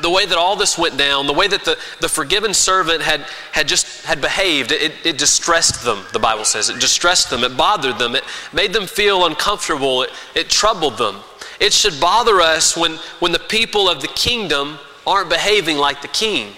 the 0.00 0.08
way 0.08 0.24
that 0.24 0.38
all 0.38 0.56
this 0.56 0.78
went 0.78 0.96
down, 0.96 1.26
the 1.26 1.34
way 1.34 1.48
that 1.48 1.64
the, 1.64 1.78
the 2.00 2.08
forgiven 2.08 2.54
servant 2.54 3.02
had, 3.02 3.20
had 3.52 3.68
just 3.68 4.06
had 4.06 4.22
behaved, 4.22 4.72
it, 4.72 4.92
it 5.04 5.18
distressed 5.18 5.84
them, 5.84 6.04
the 6.12 6.18
Bible 6.18 6.44
says. 6.44 6.70
It 6.70 6.80
distressed 6.80 7.28
them, 7.28 7.44
it 7.44 7.56
bothered 7.56 7.98
them, 7.98 8.14
it 8.14 8.24
made 8.54 8.72
them 8.72 8.86
feel 8.86 9.26
uncomfortable, 9.26 10.02
it, 10.02 10.10
it 10.34 10.48
troubled 10.48 10.96
them. 10.96 11.16
It 11.60 11.74
should 11.74 12.00
bother 12.00 12.40
us 12.40 12.76
when, 12.76 12.92
when 13.20 13.32
the 13.32 13.38
people 13.38 13.88
of 13.88 14.00
the 14.00 14.08
kingdom 14.08 14.78
aren't 15.06 15.28
behaving 15.28 15.76
like 15.76 16.00
the 16.00 16.08
king. 16.08 16.54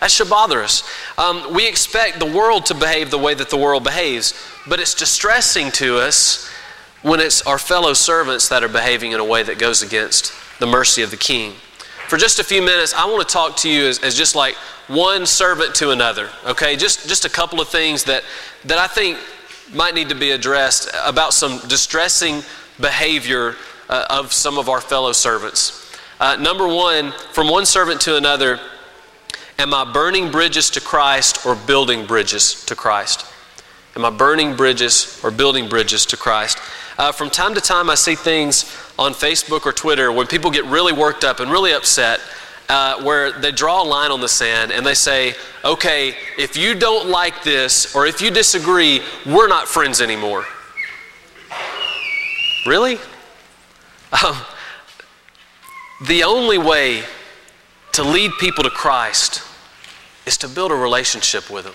That 0.00 0.10
should 0.10 0.30
bother 0.30 0.62
us. 0.62 0.88
Um, 1.16 1.52
we 1.52 1.66
expect 1.66 2.20
the 2.20 2.26
world 2.26 2.66
to 2.66 2.74
behave 2.74 3.10
the 3.10 3.18
way 3.18 3.34
that 3.34 3.50
the 3.50 3.56
world 3.56 3.84
behaves, 3.84 4.34
but 4.66 4.78
it's 4.80 4.94
distressing 4.94 5.70
to 5.72 5.98
us 5.98 6.48
when 7.02 7.20
it's 7.20 7.42
our 7.42 7.58
fellow 7.58 7.94
servants 7.94 8.48
that 8.48 8.62
are 8.62 8.68
behaving 8.68 9.12
in 9.12 9.20
a 9.20 9.24
way 9.24 9.42
that 9.42 9.58
goes 9.58 9.82
against 9.82 10.32
the 10.60 10.66
mercy 10.66 11.02
of 11.02 11.10
the 11.10 11.16
king 11.16 11.54
for 12.08 12.16
just 12.16 12.38
a 12.38 12.44
few 12.44 12.62
minutes, 12.62 12.94
I 12.94 13.04
want 13.04 13.28
to 13.28 13.30
talk 13.32 13.56
to 13.58 13.70
you 13.70 13.86
as, 13.86 13.98
as 13.98 14.14
just 14.14 14.34
like 14.34 14.54
one 14.86 15.26
servant 15.26 15.74
to 15.76 15.90
another, 15.90 16.30
okay? 16.46 16.74
Just, 16.74 17.06
just 17.06 17.26
a 17.26 17.28
couple 17.28 17.60
of 17.60 17.68
things 17.68 18.04
that, 18.04 18.24
that 18.64 18.78
I 18.78 18.86
think 18.86 19.18
might 19.74 19.94
need 19.94 20.08
to 20.08 20.14
be 20.14 20.30
addressed 20.30 20.88
about 21.04 21.34
some 21.34 21.60
distressing 21.68 22.42
behavior 22.80 23.56
uh, 23.90 24.06
of 24.08 24.32
some 24.32 24.56
of 24.56 24.70
our 24.70 24.80
fellow 24.80 25.12
servants. 25.12 25.94
Uh, 26.18 26.36
number 26.36 26.66
one, 26.66 27.12
from 27.32 27.50
one 27.50 27.66
servant 27.66 28.00
to 28.02 28.16
another, 28.16 28.58
am 29.58 29.74
I 29.74 29.84
burning 29.92 30.30
bridges 30.30 30.70
to 30.70 30.80
Christ 30.80 31.44
or 31.44 31.56
building 31.56 32.06
bridges 32.06 32.64
to 32.66 32.76
Christ? 32.76 33.26
Am 33.96 34.04
I 34.04 34.10
burning 34.10 34.54
bridges 34.54 35.20
or 35.24 35.32
building 35.32 35.68
bridges 35.68 36.06
to 36.06 36.16
Christ? 36.16 36.58
Uh, 36.96 37.10
from 37.10 37.28
time 37.28 37.54
to 37.54 37.60
time, 37.60 37.90
I 37.90 37.96
see 37.96 38.14
things 38.14 38.64
on 38.98 39.12
Facebook 39.12 39.66
or 39.66 39.72
Twitter 39.72 40.12
when 40.12 40.28
people 40.28 40.52
get 40.52 40.64
really 40.66 40.92
worked 40.92 41.24
up 41.24 41.40
and 41.40 41.50
really 41.50 41.72
upset. 41.72 42.20
Uh, 42.70 43.02
where 43.02 43.32
they 43.32 43.50
draw 43.50 43.82
a 43.82 43.88
line 43.88 44.10
on 44.10 44.20
the 44.20 44.28
sand 44.28 44.70
and 44.70 44.84
they 44.84 44.92
say, 44.92 45.34
okay, 45.64 46.14
if 46.36 46.54
you 46.54 46.74
don't 46.74 47.08
like 47.08 47.42
this 47.42 47.96
or 47.96 48.06
if 48.06 48.20
you 48.20 48.30
disagree, 48.30 49.00
we're 49.24 49.48
not 49.48 49.66
friends 49.66 50.02
anymore. 50.02 50.44
Really? 52.66 52.98
Um, 54.22 54.36
the 56.06 56.24
only 56.24 56.58
way 56.58 57.04
to 57.92 58.02
lead 58.02 58.32
people 58.38 58.64
to 58.64 58.70
Christ 58.70 59.47
is 60.28 60.36
to 60.38 60.48
build 60.48 60.70
a 60.70 60.76
relationship 60.76 61.50
with 61.50 61.64
them. 61.64 61.74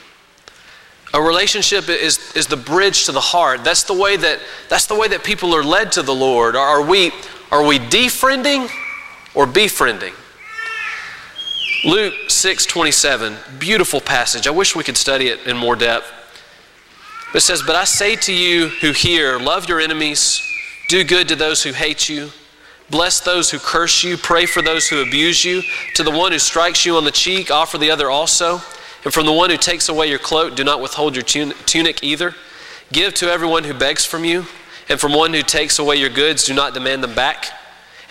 A 1.13 1.21
relationship 1.21 1.89
is, 1.89 2.33
is 2.35 2.47
the 2.47 2.57
bridge 2.57 3.05
to 3.05 3.11
the 3.11 3.19
heart. 3.19 3.63
That's 3.63 3.83
the 3.83 3.93
way 3.93 4.15
that 4.15 4.39
that's 4.69 4.85
the 4.85 4.95
way 4.95 5.07
that 5.09 5.23
people 5.23 5.53
are 5.53 5.63
led 5.63 5.91
to 5.93 6.01
the 6.01 6.13
Lord. 6.13 6.55
Are 6.55 6.81
we 6.81 7.11
are 7.51 7.65
we 7.65 7.77
defriending 7.77 8.69
or 9.35 9.45
befriending? 9.45 10.13
Luke 11.85 12.13
6 12.29 12.65
27, 12.65 13.35
beautiful 13.59 13.99
passage. 13.99 14.47
I 14.47 14.51
wish 14.51 14.75
we 14.75 14.83
could 14.83 14.97
study 14.97 15.27
it 15.27 15.45
in 15.45 15.57
more 15.57 15.75
depth. 15.75 16.11
It 17.35 17.41
says, 17.41 17.61
But 17.61 17.75
I 17.75 17.83
say 17.83 18.15
to 18.15 18.33
you 18.33 18.67
who 18.67 18.91
hear, 18.91 19.39
love 19.39 19.67
your 19.67 19.79
enemies, 19.79 20.41
do 20.87 21.03
good 21.03 21.27
to 21.27 21.35
those 21.35 21.63
who 21.63 21.73
hate 21.73 22.07
you, 22.07 22.29
bless 22.93 23.19
those 23.19 23.49
who 23.49 23.57
curse 23.57 24.03
you, 24.03 24.17
pray 24.17 24.45
for 24.45 24.61
those 24.61 24.87
who 24.87 25.01
abuse 25.01 25.43
you. 25.43 25.63
To 25.95 26.03
the 26.03 26.11
one 26.11 26.31
who 26.31 26.37
strikes 26.37 26.85
you 26.85 26.95
on 26.95 27.05
the 27.05 27.11
cheek, 27.11 27.49
offer 27.49 27.79
the 27.79 27.89
other 27.89 28.07
also. 28.07 28.61
And 29.03 29.11
from 29.11 29.25
the 29.25 29.33
one 29.33 29.49
who 29.49 29.57
takes 29.57 29.89
away 29.89 30.07
your 30.07 30.19
cloak, 30.19 30.55
do 30.55 30.63
not 30.63 30.79
withhold 30.79 31.15
your 31.15 31.23
tunic 31.23 32.03
either. 32.03 32.35
Give 32.91 33.11
to 33.15 33.31
everyone 33.31 33.63
who 33.63 33.73
begs 33.73 34.05
from 34.05 34.23
you. 34.23 34.45
And 34.89 34.99
from 34.99 35.11
one 35.11 35.33
who 35.33 35.41
takes 35.41 35.79
away 35.79 35.95
your 35.95 36.11
goods, 36.11 36.45
do 36.45 36.53
not 36.53 36.75
demand 36.75 37.03
them 37.03 37.15
back. 37.15 37.47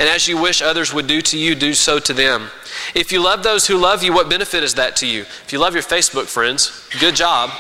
And 0.01 0.09
as 0.09 0.27
you 0.27 0.37
wish 0.37 0.61
others 0.61 0.92
would 0.92 1.07
do 1.07 1.21
to 1.23 1.38
you, 1.38 1.55
do 1.55 1.75
so 1.75 2.01
to 2.01 2.12
them. 2.12 2.49
If 2.92 3.12
you 3.12 3.23
love 3.23 3.45
those 3.45 3.68
who 3.68 3.77
love 3.77 4.03
you, 4.03 4.12
what 4.12 4.29
benefit 4.29 4.64
is 4.64 4.75
that 4.75 4.97
to 4.97 5.07
you? 5.07 5.21
If 5.21 5.53
you 5.53 5.61
love 5.61 5.75
your 5.75 5.85
Facebook 5.85 6.27
friends, 6.27 6.88
good 6.99 7.14
job. 7.14 7.51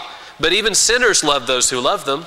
But 0.40 0.52
even 0.52 0.74
sinners 0.74 1.22
love 1.22 1.46
those 1.46 1.70
who 1.70 1.78
love 1.78 2.04
them. 2.04 2.26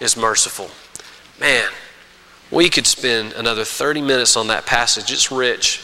is 0.00 0.16
merciful. 0.16 0.70
Man, 1.40 1.68
we 2.50 2.68
could 2.68 2.86
spend 2.86 3.32
another 3.32 3.64
30 3.64 4.02
minutes 4.02 4.36
on 4.36 4.48
that 4.48 4.66
passage. 4.66 5.12
It's 5.12 5.32
rich. 5.32 5.82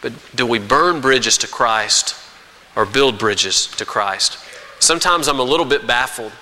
But 0.00 0.12
do 0.34 0.46
we 0.46 0.58
burn 0.58 1.00
bridges 1.00 1.38
to 1.38 1.46
Christ 1.46 2.16
or 2.76 2.86
build 2.86 3.18
bridges 3.18 3.66
to 3.66 3.84
Christ? 3.84 4.38
Sometimes 4.80 5.28
I'm 5.28 5.38
a 5.38 5.44
little 5.44 5.66
bit 5.66 5.86
baffled 5.86 6.32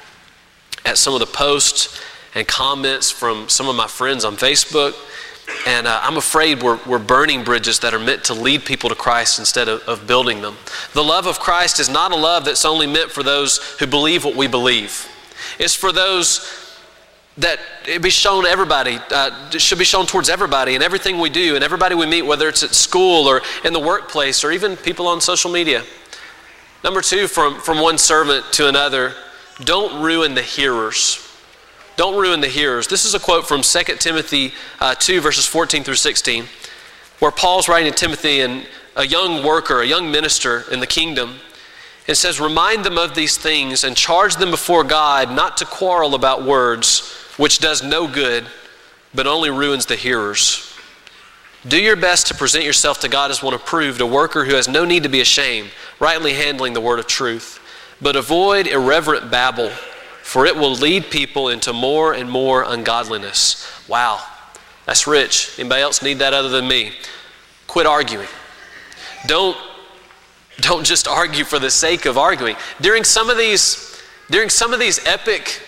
at 0.84 0.98
some 0.98 1.14
of 1.14 1.20
the 1.20 1.26
posts 1.26 2.00
and 2.34 2.46
comments 2.46 3.10
from 3.10 3.48
some 3.48 3.68
of 3.68 3.76
my 3.76 3.86
friends 3.86 4.24
on 4.24 4.36
Facebook. 4.36 4.94
And 5.66 5.86
uh, 5.86 6.00
I'm 6.02 6.16
afraid 6.16 6.62
we're, 6.62 6.78
we're 6.86 7.00
burning 7.00 7.42
bridges 7.42 7.80
that 7.80 7.92
are 7.92 7.98
meant 7.98 8.24
to 8.24 8.34
lead 8.34 8.64
people 8.64 8.88
to 8.88 8.94
Christ 8.94 9.38
instead 9.38 9.68
of, 9.68 9.82
of 9.82 10.06
building 10.06 10.42
them. 10.42 10.56
The 10.94 11.02
love 11.02 11.26
of 11.26 11.40
Christ 11.40 11.80
is 11.80 11.88
not 11.88 12.12
a 12.12 12.16
love 12.16 12.44
that's 12.44 12.64
only 12.64 12.86
meant 12.86 13.10
for 13.10 13.22
those 13.22 13.58
who 13.78 13.86
believe 13.86 14.24
what 14.24 14.36
we 14.36 14.46
believe, 14.46 15.08
it's 15.58 15.74
for 15.74 15.92
those 15.92 16.59
that 17.40 17.58
it 17.86 18.02
be 18.02 18.10
shown 18.10 18.46
everybody, 18.46 18.98
uh, 19.10 19.50
should 19.50 19.78
be 19.78 19.84
shown 19.84 20.06
towards 20.06 20.28
everybody 20.28 20.74
and 20.74 20.84
everything 20.84 21.18
we 21.18 21.30
do 21.30 21.54
and 21.54 21.64
everybody 21.64 21.94
we 21.94 22.06
meet, 22.06 22.22
whether 22.22 22.48
it's 22.48 22.62
at 22.62 22.74
school 22.74 23.26
or 23.26 23.40
in 23.64 23.72
the 23.72 23.80
workplace 23.80 24.44
or 24.44 24.52
even 24.52 24.76
people 24.76 25.06
on 25.06 25.20
social 25.20 25.50
media. 25.50 25.82
Number 26.84 27.00
two, 27.00 27.26
from, 27.26 27.60
from 27.60 27.80
one 27.80 27.98
servant 27.98 28.44
to 28.52 28.68
another, 28.68 29.14
don't 29.60 30.02
ruin 30.02 30.34
the 30.34 30.42
hearers. 30.42 31.26
Don't 31.96 32.18
ruin 32.18 32.40
the 32.40 32.48
hearers. 32.48 32.88
This 32.88 33.04
is 33.04 33.14
a 33.14 33.20
quote 33.20 33.46
from 33.46 33.62
2 33.62 33.96
Timothy 33.96 34.52
uh, 34.78 34.94
2, 34.94 35.20
verses 35.20 35.46
14 35.46 35.82
through 35.82 35.96
16, 35.96 36.46
where 37.18 37.30
Paul's 37.30 37.68
writing 37.68 37.92
to 37.92 37.98
Timothy 37.98 38.40
and 38.40 38.66
a 38.96 39.06
young 39.06 39.44
worker, 39.44 39.80
a 39.80 39.86
young 39.86 40.10
minister 40.10 40.64
in 40.72 40.80
the 40.80 40.86
kingdom. 40.86 41.36
It 42.06 42.14
says, 42.14 42.40
Remind 42.40 42.84
them 42.84 42.98
of 42.98 43.14
these 43.14 43.36
things 43.36 43.84
and 43.84 43.96
charge 43.96 44.36
them 44.36 44.50
before 44.50 44.84
God 44.84 45.30
not 45.30 45.58
to 45.58 45.64
quarrel 45.66 46.14
about 46.14 46.44
words 46.44 47.19
which 47.40 47.58
does 47.58 47.82
no 47.82 48.06
good, 48.06 48.44
but 49.14 49.26
only 49.26 49.48
ruins 49.48 49.86
the 49.86 49.96
hearers. 49.96 50.70
Do 51.66 51.80
your 51.80 51.96
best 51.96 52.26
to 52.26 52.34
present 52.34 52.66
yourself 52.66 53.00
to 53.00 53.08
God 53.08 53.30
as 53.30 53.42
one 53.42 53.54
approved, 53.54 54.02
a 54.02 54.06
worker 54.06 54.44
who 54.44 54.54
has 54.56 54.68
no 54.68 54.84
need 54.84 55.04
to 55.04 55.08
be 55.08 55.22
ashamed, 55.22 55.70
rightly 55.98 56.34
handling 56.34 56.74
the 56.74 56.82
word 56.82 56.98
of 56.98 57.06
truth. 57.06 57.58
But 57.98 58.14
avoid 58.14 58.66
irreverent 58.66 59.30
babble, 59.30 59.70
for 60.22 60.44
it 60.44 60.54
will 60.54 60.74
lead 60.74 61.10
people 61.10 61.48
into 61.48 61.72
more 61.72 62.12
and 62.12 62.30
more 62.30 62.62
ungodliness. 62.62 63.66
Wow, 63.88 64.22
that's 64.84 65.06
rich. 65.06 65.58
Anybody 65.58 65.80
else 65.80 66.02
need 66.02 66.18
that 66.18 66.34
other 66.34 66.50
than 66.50 66.68
me? 66.68 66.92
Quit 67.66 67.86
arguing. 67.86 68.28
Don't, 69.26 69.56
don't 70.58 70.84
just 70.84 71.08
argue 71.08 71.44
for 71.44 71.58
the 71.58 71.70
sake 71.70 72.04
of 72.04 72.18
arguing. 72.18 72.56
During 72.82 73.02
some 73.02 73.30
of 73.30 73.38
these, 73.38 73.98
during 74.28 74.50
some 74.50 74.74
of 74.74 74.78
these 74.78 75.02
epic 75.06 75.62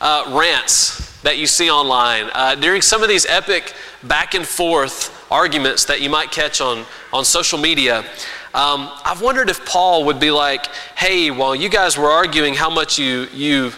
uh, 0.00 0.32
rants 0.34 1.09
that 1.22 1.38
you 1.38 1.46
see 1.46 1.70
online, 1.70 2.30
uh, 2.32 2.54
during 2.54 2.82
some 2.82 3.02
of 3.02 3.08
these 3.08 3.26
epic 3.26 3.74
back 4.02 4.34
and 4.34 4.46
forth 4.46 5.26
arguments 5.30 5.84
that 5.84 6.00
you 6.00 6.10
might 6.10 6.30
catch 6.30 6.60
on, 6.60 6.84
on 7.12 7.24
social 7.24 7.58
media, 7.58 8.04
Um, 8.52 8.90
I've 9.04 9.22
wondered 9.22 9.48
if 9.48 9.64
Paul 9.64 10.06
would 10.06 10.18
be 10.18 10.32
like, 10.32 10.66
hey, 10.96 11.30
while 11.30 11.54
you 11.54 11.68
guys 11.68 11.96
were 11.96 12.10
arguing 12.10 12.54
how 12.54 12.68
much 12.68 12.98
you, 12.98 13.28
you 13.32 13.72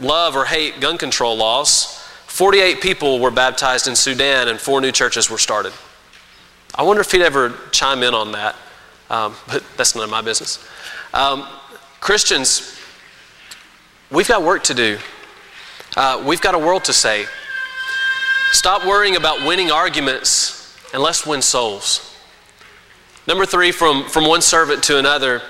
love 0.00 0.34
or 0.34 0.44
hate 0.44 0.80
gun 0.80 0.98
control 0.98 1.36
laws, 1.36 2.02
48 2.26 2.80
people 2.80 3.20
were 3.20 3.30
baptized 3.30 3.86
in 3.86 3.94
Sudan 3.94 4.48
and 4.48 4.58
four 4.58 4.80
new 4.80 4.90
churches 4.90 5.30
were 5.30 5.38
started. 5.38 5.72
I 6.74 6.82
wonder 6.82 7.00
if 7.00 7.12
he'd 7.12 7.22
ever 7.22 7.54
chime 7.70 8.02
in 8.02 8.12
on 8.12 8.32
that, 8.32 8.56
um, 9.08 9.36
but 9.46 9.62
that's 9.76 9.94
none 9.94 10.02
of 10.02 10.10
my 10.10 10.22
business. 10.22 10.66
Um, 11.14 11.46
Christians, 12.00 12.76
we've 14.10 14.28
got 14.28 14.42
work 14.42 14.64
to 14.64 14.74
do. 14.74 14.98
Uh, 15.96 16.22
we've 16.26 16.40
got 16.40 16.54
a 16.54 16.58
world 16.58 16.84
to 16.84 16.92
say. 16.92 17.26
Stop 18.52 18.86
worrying 18.86 19.16
about 19.16 19.46
winning 19.46 19.70
arguments 19.70 20.76
and 20.92 21.02
let's 21.02 21.26
win 21.26 21.42
souls. 21.42 22.04
Number 23.26 23.44
three, 23.44 23.72
from, 23.72 24.04
from 24.04 24.26
one 24.26 24.40
servant 24.40 24.82
to 24.84 24.98
another, 24.98 25.42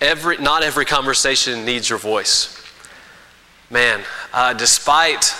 every, 0.00 0.38
not 0.38 0.62
every 0.62 0.84
conversation 0.84 1.64
needs 1.64 1.88
your 1.88 1.98
voice. 1.98 2.60
Man, 3.70 4.00
uh, 4.32 4.54
despite, 4.54 5.34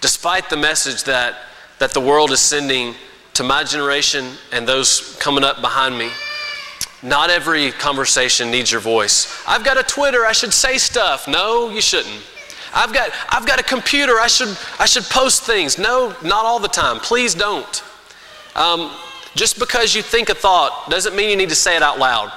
despite 0.00 0.48
the 0.48 0.56
message 0.56 1.04
that, 1.04 1.36
that 1.78 1.92
the 1.92 2.00
world 2.00 2.30
is 2.30 2.40
sending 2.40 2.94
to 3.34 3.44
my 3.44 3.64
generation 3.64 4.32
and 4.50 4.66
those 4.66 5.16
coming 5.20 5.44
up 5.44 5.60
behind 5.60 5.98
me, 5.98 6.10
not 7.02 7.28
every 7.28 7.70
conversation 7.72 8.50
needs 8.50 8.72
your 8.72 8.80
voice. 8.80 9.42
I've 9.46 9.64
got 9.64 9.78
a 9.78 9.82
Twitter, 9.82 10.24
I 10.24 10.32
should 10.32 10.54
say 10.54 10.78
stuff. 10.78 11.28
No, 11.28 11.68
you 11.68 11.82
shouldn't. 11.82 12.22
I've 12.76 12.92
got, 12.92 13.10
I've 13.30 13.46
got 13.46 13.58
a 13.58 13.62
computer, 13.62 14.20
I 14.20 14.26
should, 14.26 14.54
I 14.78 14.84
should 14.84 15.04
post 15.04 15.44
things. 15.44 15.78
No, 15.78 16.14
not 16.22 16.44
all 16.44 16.58
the 16.58 16.68
time. 16.68 16.98
Please 16.98 17.34
don't. 17.34 17.82
Um, 18.54 18.90
just 19.34 19.58
because 19.58 19.94
you 19.94 20.02
think 20.02 20.28
a 20.28 20.34
thought 20.34 20.90
doesn't 20.90 21.16
mean 21.16 21.30
you 21.30 21.36
need 21.36 21.48
to 21.48 21.54
say 21.54 21.74
it 21.74 21.82
out 21.82 21.98
loud. 21.98 22.30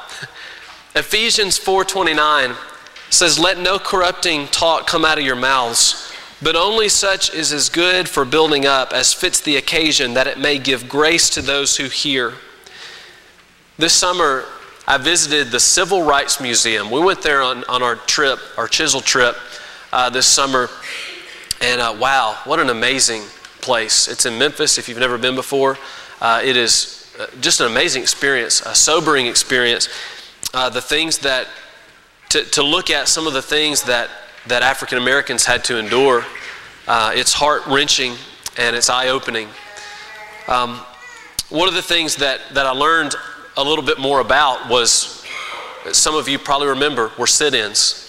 Ephesians 0.96 1.60
4:29 1.60 2.56
says, 3.10 3.38
"Let 3.38 3.58
no 3.58 3.80
corrupting 3.80 4.48
talk 4.48 4.88
come 4.88 5.04
out 5.04 5.18
of 5.18 5.26
your 5.26 5.36
mouths, 5.36 6.10
but 6.42 6.56
only 6.56 6.88
such 6.88 7.34
is 7.34 7.52
as 7.52 7.68
good 7.68 8.08
for 8.08 8.24
building 8.24 8.66
up, 8.66 8.94
as 8.94 9.14
fits 9.14 9.42
the 9.42 9.58
occasion, 9.58 10.14
that 10.14 10.28
it 10.28 10.38
may 10.38 10.58
give 10.58 10.88
grace 10.88 11.30
to 11.32 11.42
those 11.42 11.78
who 11.78 11.86
hear." 11.86 12.34
This 13.78 13.94
summer, 13.94 14.46
I 14.88 14.98
visited 14.98 15.52
the 15.52 15.60
Civil 15.60 16.02
Rights 16.04 16.42
Museum. 16.42 16.92
We 16.92 17.00
went 17.00 17.22
there 17.22 17.42
on, 17.42 17.64
on 17.66 17.84
our 17.84 17.96
trip, 17.96 18.40
our 18.58 18.68
Chisel 18.68 19.02
trip, 19.02 19.38
uh, 19.92 20.10
this 20.10 20.26
summer, 20.26 20.70
and 21.62 21.82
uh, 21.82 21.96
wow, 22.00 22.38
what 22.46 22.60
an 22.60 22.70
amazing 22.70 23.24
place! 23.62 24.08
It's 24.08 24.26
in 24.26 24.38
Memphis. 24.38 24.78
If 24.78 24.88
you've 24.90 25.00
never 25.00 25.18
been 25.18 25.36
before. 25.36 25.78
Uh, 26.22 26.42
it 26.44 26.58
is 26.58 27.14
uh, 27.18 27.28
just 27.40 27.62
an 27.62 27.68
amazing 27.68 28.02
experience, 28.02 28.62
a 28.62 28.76
sobering 28.76 29.28
experience. 29.28 29.88
Uh, 30.54 30.70
the 30.70 30.82
things 30.82 31.20
that, 31.20 31.48
to, 32.30 32.44
to 32.46 32.64
look 32.64 32.90
at 32.90 33.08
some 33.08 33.26
of 33.26 33.34
the 33.34 33.42
things 33.42 33.84
that, 33.84 34.10
that 34.48 34.64
African 34.64 34.98
Americans 34.98 35.46
had 35.46 35.64
to 35.66 35.78
endure, 35.78 36.26
uh, 36.88 37.12
it's 37.14 37.34
heart 37.34 37.66
wrenching 37.68 38.16
and 38.58 38.76
it's 38.76 38.90
eye 38.90 39.08
opening. 39.08 39.48
Um, 40.48 40.82
one 41.50 41.68
of 41.68 41.74
the 41.74 41.82
things 41.82 42.18
that, 42.18 42.42
that 42.54 42.66
I 42.66 42.72
learned 42.72 43.16
a 43.56 43.64
little 43.64 43.84
bit 43.84 44.00
more 44.00 44.20
about 44.20 44.70
was 44.70 45.26
some 45.94 46.16
of 46.16 46.28
you 46.28 46.38
probably 46.38 46.68
remember 46.68 47.12
were 47.18 47.28
sit 47.28 47.54
ins, 47.54 48.09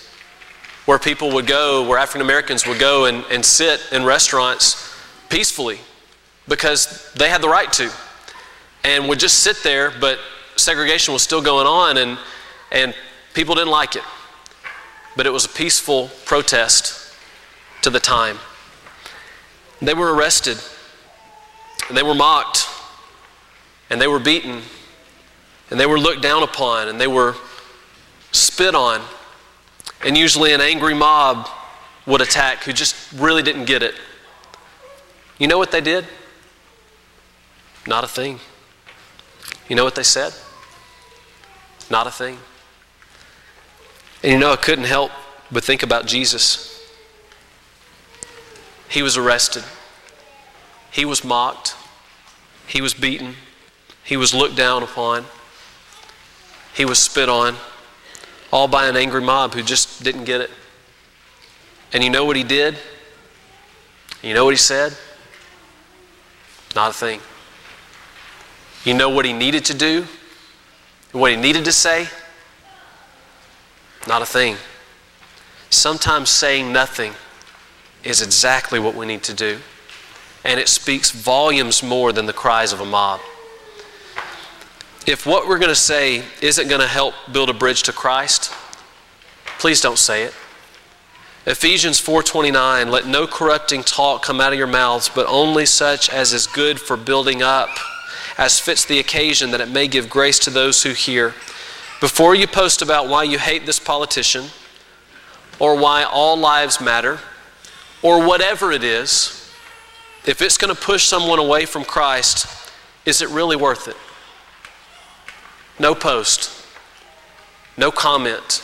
where 0.86 0.98
people 0.98 1.32
would 1.32 1.46
go, 1.46 1.86
where 1.88 1.98
African 1.98 2.22
Americans 2.22 2.66
would 2.66 2.78
go 2.78 3.04
and, 3.04 3.24
and 3.30 3.44
sit 3.44 3.80
in 3.92 4.04
restaurants 4.04 4.94
peacefully 5.28 5.78
because 6.48 7.12
they 7.14 7.28
had 7.28 7.42
the 7.42 7.48
right 7.48 7.72
to 7.74 7.90
and 8.84 9.08
would 9.08 9.18
just 9.18 9.40
sit 9.40 9.62
there, 9.62 9.92
but 10.00 10.18
segregation 10.56 11.12
was 11.12 11.22
still 11.22 11.42
going 11.42 11.66
on 11.66 11.98
and, 11.98 12.18
and 12.72 12.94
people 13.34 13.54
didn't 13.54 13.70
like 13.70 13.96
it. 13.96 14.02
But 15.16 15.26
it 15.26 15.30
was 15.30 15.44
a 15.44 15.48
peaceful 15.48 16.10
protest 16.24 17.14
to 17.82 17.90
the 17.90 18.00
time. 18.00 18.38
They 19.82 19.94
were 19.94 20.14
arrested, 20.14 20.58
and 21.88 21.96
they 21.96 22.02
were 22.02 22.14
mocked, 22.14 22.68
and 23.88 24.00
they 24.00 24.06
were 24.06 24.18
beaten, 24.18 24.60
and 25.70 25.80
they 25.80 25.86
were 25.86 25.98
looked 25.98 26.22
down 26.22 26.42
upon, 26.42 26.88
and 26.88 27.00
they 27.00 27.06
were 27.06 27.34
spit 28.32 28.74
on. 28.74 29.00
And 30.04 30.16
usually 30.16 30.52
an 30.52 30.60
angry 30.60 30.94
mob 30.94 31.48
would 32.06 32.20
attack 32.20 32.64
who 32.64 32.72
just 32.72 33.12
really 33.12 33.42
didn't 33.42 33.66
get 33.66 33.82
it. 33.82 33.94
You 35.38 35.46
know 35.46 35.58
what 35.58 35.70
they 35.70 35.80
did? 35.80 36.06
Not 37.86 38.04
a 38.04 38.08
thing. 38.08 38.40
You 39.68 39.76
know 39.76 39.84
what 39.84 39.94
they 39.94 40.02
said? 40.02 40.34
Not 41.90 42.06
a 42.06 42.10
thing. 42.10 42.38
And 44.22 44.32
you 44.32 44.38
know, 44.38 44.52
I 44.52 44.56
couldn't 44.56 44.84
help 44.84 45.10
but 45.50 45.64
think 45.64 45.82
about 45.82 46.06
Jesus. 46.06 46.68
He 48.88 49.02
was 49.02 49.16
arrested, 49.16 49.64
he 50.90 51.04
was 51.04 51.24
mocked, 51.24 51.76
he 52.66 52.80
was 52.80 52.92
beaten, 52.92 53.36
he 54.02 54.16
was 54.16 54.34
looked 54.34 54.56
down 54.56 54.82
upon, 54.82 55.26
he 56.74 56.84
was 56.84 56.98
spit 56.98 57.28
on, 57.28 57.54
all 58.52 58.68
by 58.68 58.88
an 58.88 58.96
angry 58.96 59.20
mob 59.20 59.54
who 59.54 59.62
just 59.62 60.02
didn't 60.02 60.24
get 60.24 60.40
it. 60.40 60.50
And 61.92 62.02
you 62.02 62.10
know 62.10 62.24
what 62.24 62.36
he 62.36 62.44
did? 62.44 62.76
You 64.22 64.34
know 64.34 64.44
what 64.44 64.52
he 64.52 64.58
said? 64.58 64.96
Not 66.74 66.90
a 66.90 66.94
thing. 66.94 67.20
You 68.84 68.94
know 68.94 69.10
what 69.10 69.24
he 69.24 69.32
needed 69.32 69.64
to 69.66 69.74
do? 69.74 70.06
What 71.12 71.30
he 71.30 71.36
needed 71.36 71.64
to 71.64 71.72
say? 71.72 72.08
Not 74.06 74.22
a 74.22 74.26
thing. 74.26 74.56
Sometimes 75.68 76.30
saying 76.30 76.72
nothing 76.72 77.14
is 78.02 78.22
exactly 78.22 78.78
what 78.78 78.94
we 78.94 79.06
need 79.06 79.22
to 79.24 79.34
do. 79.34 79.58
And 80.44 80.58
it 80.58 80.68
speaks 80.68 81.10
volumes 81.10 81.82
more 81.82 82.12
than 82.12 82.26
the 82.26 82.32
cries 82.32 82.72
of 82.72 82.80
a 82.80 82.84
mob. 82.84 83.20
If 85.06 85.26
what 85.26 85.48
we're 85.48 85.58
going 85.58 85.70
to 85.70 85.74
say 85.74 86.24
isn't 86.42 86.68
going 86.68 86.80
to 86.80 86.86
help 86.86 87.14
build 87.32 87.48
a 87.48 87.54
bridge 87.54 87.82
to 87.84 87.92
Christ, 87.92 88.52
please 89.58 89.80
don't 89.80 89.98
say 89.98 90.24
it. 90.24 90.34
Ephesians 91.46 92.00
4:29 92.00 92.90
let 92.90 93.06
no 93.06 93.26
corrupting 93.26 93.82
talk 93.82 94.22
come 94.22 94.40
out 94.40 94.52
of 94.52 94.58
your 94.58 94.66
mouths 94.66 95.08
but 95.08 95.26
only 95.26 95.64
such 95.64 96.10
as 96.10 96.34
is 96.34 96.46
good 96.46 96.78
for 96.78 96.98
building 96.98 97.42
up 97.42 97.70
as 98.36 98.58
fits 98.58 98.84
the 98.84 98.98
occasion, 98.98 99.50
that 99.50 99.60
it 99.60 99.68
may 99.68 99.86
give 99.86 100.08
grace 100.08 100.38
to 100.38 100.50
those 100.50 100.82
who 100.82 100.92
hear. 100.92 101.34
Before 102.00 102.34
you 102.34 102.46
post 102.46 102.80
about 102.80 103.08
why 103.08 103.24
you 103.24 103.38
hate 103.38 103.66
this 103.66 103.78
politician, 103.78 104.46
or 105.58 105.76
why 105.76 106.04
all 106.04 106.38
lives 106.38 106.80
matter, 106.80 107.18
or 108.00 108.26
whatever 108.26 108.72
it 108.72 108.82
is, 108.82 109.52
if 110.24 110.40
it's 110.40 110.56
going 110.56 110.74
to 110.74 110.80
push 110.80 111.04
someone 111.04 111.38
away 111.38 111.66
from 111.66 111.84
Christ, 111.84 112.46
is 113.04 113.20
it 113.20 113.28
really 113.28 113.56
worth 113.56 113.88
it? 113.88 113.96
No 115.80 115.94
post, 115.94 116.50
no 117.78 117.90
comment, 117.90 118.62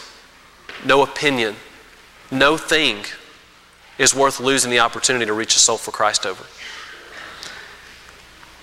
no 0.85 1.02
opinion, 1.02 1.57
no 2.31 2.59
thing 2.59 3.05
is 3.96 4.14
worth 4.14 4.38
losing 4.38 4.70
the 4.70 4.81
opportunity 4.81 5.24
to 5.24 5.33
reach 5.33 5.57
a 5.57 5.59
soul 5.59 5.79
for 5.79 5.92
Christ 5.92 6.26
over. 6.26 6.44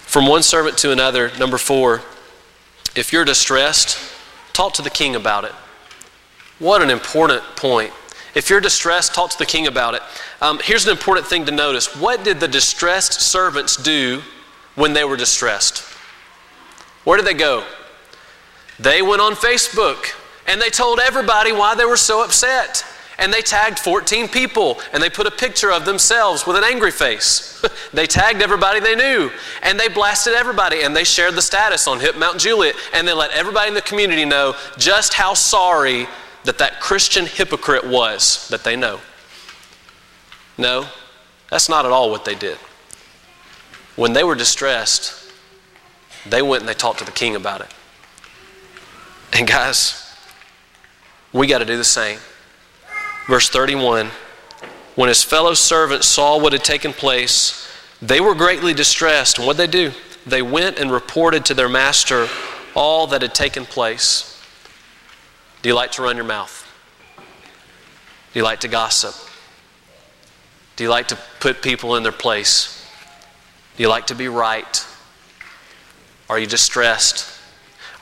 From 0.01 0.27
one 0.27 0.43
servant 0.43 0.77
to 0.77 0.91
another, 0.91 1.31
number 1.39 1.57
four, 1.57 2.03
if 2.95 3.11
you're 3.11 3.25
distressed, 3.25 3.97
talk 4.53 4.73
to 4.73 4.83
the 4.83 4.91
king 4.91 5.15
about 5.15 5.45
it. 5.45 5.53
What 6.59 6.83
an 6.83 6.91
important 6.91 7.41
point. 7.55 7.91
If 8.35 8.51
you're 8.51 8.61
distressed, 8.61 9.15
talk 9.15 9.31
to 9.31 9.37
the 9.39 9.47
king 9.47 9.65
about 9.65 9.95
it. 9.95 10.03
Um, 10.43 10.59
here's 10.63 10.85
an 10.85 10.91
important 10.91 11.25
thing 11.25 11.45
to 11.45 11.51
notice. 11.51 11.95
What 11.95 12.23
did 12.23 12.39
the 12.39 12.47
distressed 12.47 13.19
servants 13.19 13.75
do 13.75 14.21
when 14.75 14.93
they 14.93 15.03
were 15.05 15.17
distressed? 15.17 15.79
Where 17.03 17.17
did 17.17 17.25
they 17.25 17.33
go? 17.33 17.65
They 18.83 19.01
went 19.01 19.21
on 19.21 19.33
Facebook 19.33 20.13
and 20.45 20.61
they 20.61 20.69
told 20.69 20.99
everybody 20.99 21.53
why 21.53 21.73
they 21.73 21.85
were 21.85 21.95
so 21.95 22.21
upset 22.21 22.85
and 23.17 23.31
they 23.31 23.41
tagged 23.41 23.79
14 23.79 24.27
people 24.27 24.77
and 24.91 25.01
they 25.01 25.09
put 25.09 25.25
a 25.25 25.31
picture 25.31 25.71
of 25.71 25.85
themselves 25.85 26.45
with 26.45 26.57
an 26.57 26.65
angry 26.65 26.91
face. 26.91 27.65
they 27.93 28.05
tagged 28.05 28.41
everybody 28.41 28.81
they 28.81 28.95
knew 28.95 29.31
and 29.61 29.79
they 29.79 29.87
blasted 29.87 30.33
everybody 30.33 30.81
and 30.81 30.93
they 30.93 31.05
shared 31.05 31.35
the 31.35 31.41
status 31.41 31.87
on 31.87 32.01
Hip 32.01 32.17
Mount 32.17 32.39
Juliet 32.39 32.75
and 32.93 33.07
they 33.07 33.13
let 33.13 33.31
everybody 33.31 33.69
in 33.69 33.73
the 33.73 33.81
community 33.81 34.25
know 34.25 34.53
just 34.77 35.13
how 35.13 35.33
sorry 35.33 36.05
that 36.43 36.57
that 36.57 36.81
Christian 36.81 37.25
hypocrite 37.25 37.87
was 37.87 38.49
that 38.49 38.65
they 38.65 38.75
know. 38.75 38.99
No, 40.57 40.87
that's 41.49 41.69
not 41.69 41.85
at 41.85 41.91
all 41.93 42.11
what 42.11 42.25
they 42.25 42.35
did. 42.35 42.57
When 43.95 44.11
they 44.11 44.25
were 44.25 44.35
distressed, 44.35 45.31
they 46.27 46.41
went 46.41 46.63
and 46.63 46.69
they 46.69 46.73
talked 46.73 46.99
to 46.99 47.05
the 47.05 47.11
king 47.11 47.37
about 47.37 47.61
it. 47.61 47.73
And 49.33 49.47
guys, 49.47 50.15
we 51.31 51.47
got 51.47 51.59
to 51.59 51.65
do 51.65 51.75
the 51.75 51.83
same. 51.83 52.19
Verse 53.27 53.49
31 53.49 54.07
When 54.95 55.09
his 55.09 55.23
fellow 55.23 55.55
servants 55.55 56.07
saw 56.07 56.39
what 56.39 56.53
had 56.53 56.63
taken 56.63 56.93
place, 56.93 57.67
they 58.01 58.21
were 58.21 58.35
greatly 58.35 58.73
distressed. 58.73 59.39
And 59.39 59.47
what 59.47 59.57
did 59.57 59.71
they 59.71 59.71
do? 59.71 59.91
They 60.25 60.41
went 60.41 60.77
and 60.77 60.91
reported 60.91 61.45
to 61.45 61.53
their 61.53 61.67
master 61.67 62.27
all 62.75 63.07
that 63.07 63.21
had 63.21 63.33
taken 63.33 63.65
place. 63.65 64.29
Do 65.61 65.69
you 65.69 65.75
like 65.75 65.91
to 65.93 66.03
run 66.03 66.15
your 66.15 66.25
mouth? 66.25 66.59
Do 67.17 68.39
you 68.39 68.43
like 68.43 68.59
to 68.61 68.67
gossip? 68.67 69.15
Do 70.75 70.83
you 70.83 70.89
like 70.89 71.07
to 71.09 71.17
put 71.39 71.61
people 71.61 71.95
in 71.95 72.03
their 72.03 72.11
place? 72.11 72.85
Do 73.77 73.83
you 73.83 73.89
like 73.89 74.07
to 74.07 74.15
be 74.15 74.27
right? 74.27 74.85
Are 76.29 76.39
you 76.39 76.47
distressed? 76.47 77.32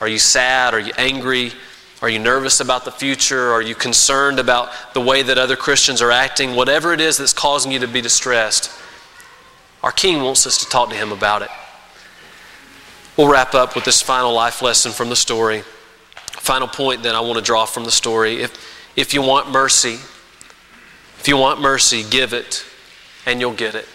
Are 0.02 0.08
you 0.08 0.18
sad? 0.18 0.74
Are 0.74 0.80
you 0.80 0.92
angry? 0.98 1.54
Are 2.02 2.10
you 2.10 2.18
nervous 2.18 2.60
about 2.60 2.84
the 2.84 2.92
future? 2.92 3.52
Are 3.52 3.62
you 3.62 3.76
concerned 3.76 4.40
about 4.40 4.72
the 4.96 5.02
way 5.02 5.22
that 5.22 5.38
other 5.38 5.56
Christians 5.56 6.02
are 6.02 6.10
acting? 6.10 6.56
Whatever 6.56 6.92
it 6.92 7.00
is 7.00 7.18
that's 7.18 7.34
causing 7.34 7.72
you 7.72 7.78
to 7.80 7.88
be 7.88 8.02
distressed, 8.02 8.72
our 9.84 9.92
King 9.92 10.24
wants 10.24 10.48
us 10.48 10.58
to 10.58 10.66
talk 10.66 10.90
to 10.90 10.96
Him 10.96 11.12
about 11.12 11.44
it. 11.44 11.50
We'll 13.16 13.32
wrap 13.32 13.54
up 13.54 13.76
with 13.76 13.86
this 13.86 14.02
final 14.02 14.34
life 14.34 14.64
lesson 14.64 14.92
from 14.92 15.10
the 15.10 15.16
story. 15.16 15.64
Final 16.32 16.68
point 16.68 17.04
that 17.04 17.14
I 17.14 17.20
want 17.20 17.38
to 17.38 17.44
draw 17.44 17.66
from 17.66 17.84
the 17.84 17.92
story. 17.92 18.42
If, 18.42 18.92
if 18.96 19.14
you 19.14 19.22
want 19.22 19.52
mercy, 19.52 20.00
if 21.20 21.28
you 21.28 21.38
want 21.38 21.62
mercy, 21.62 22.04
give 22.10 22.34
it 22.34 22.66
and 23.28 23.40
you'll 23.40 23.54
get 23.54 23.76
it. 23.76 23.88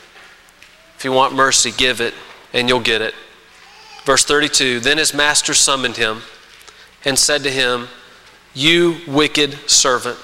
If 0.97 1.05
you 1.05 1.11
want 1.11 1.35
mercy, 1.35 1.73
give 1.77 2.01
it 2.01 2.15
and 2.53 2.69
you'll 2.69 2.79
get 2.79 3.03
it. 3.03 3.15
Verse 4.07 4.25
32 4.25 4.81
Then 4.81 4.97
his 4.97 5.13
master 5.13 5.53
summoned 5.53 5.99
him 5.99 6.23
and 7.05 7.19
said 7.19 7.43
to 7.43 7.51
him, 7.51 7.89
You 8.55 9.01
wicked 9.07 9.69
servant, 9.69 10.19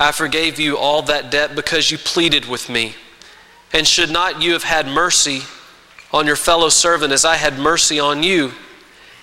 I 0.00 0.10
forgave 0.10 0.58
you 0.58 0.76
all 0.76 1.02
that 1.02 1.30
debt 1.30 1.54
because 1.54 1.92
you 1.92 1.98
pleaded 1.98 2.46
with 2.46 2.68
me. 2.68 2.96
And 3.72 3.86
should 3.86 4.10
not 4.10 4.42
you 4.42 4.54
have 4.54 4.64
had 4.64 4.88
mercy 4.88 5.42
on 6.12 6.26
your 6.26 6.34
fellow 6.34 6.70
servant 6.70 7.12
as 7.12 7.24
I 7.24 7.36
had 7.36 7.56
mercy 7.56 8.00
on 8.00 8.24
you? 8.24 8.50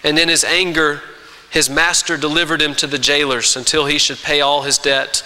And 0.05 0.17
in 0.17 0.29
his 0.29 0.45
anger, 0.45 1.01
his 1.49 1.69
master 1.69 2.15
delivered 2.15 2.61
him 2.61 2.73
to 2.75 2.87
the 2.87 2.97
jailers 2.97 3.57
until 3.57 3.87
he 3.87 3.97
should 3.97 4.19
pay 4.19 4.39
all 4.39 4.61
his 4.61 4.77
debt 4.77 5.23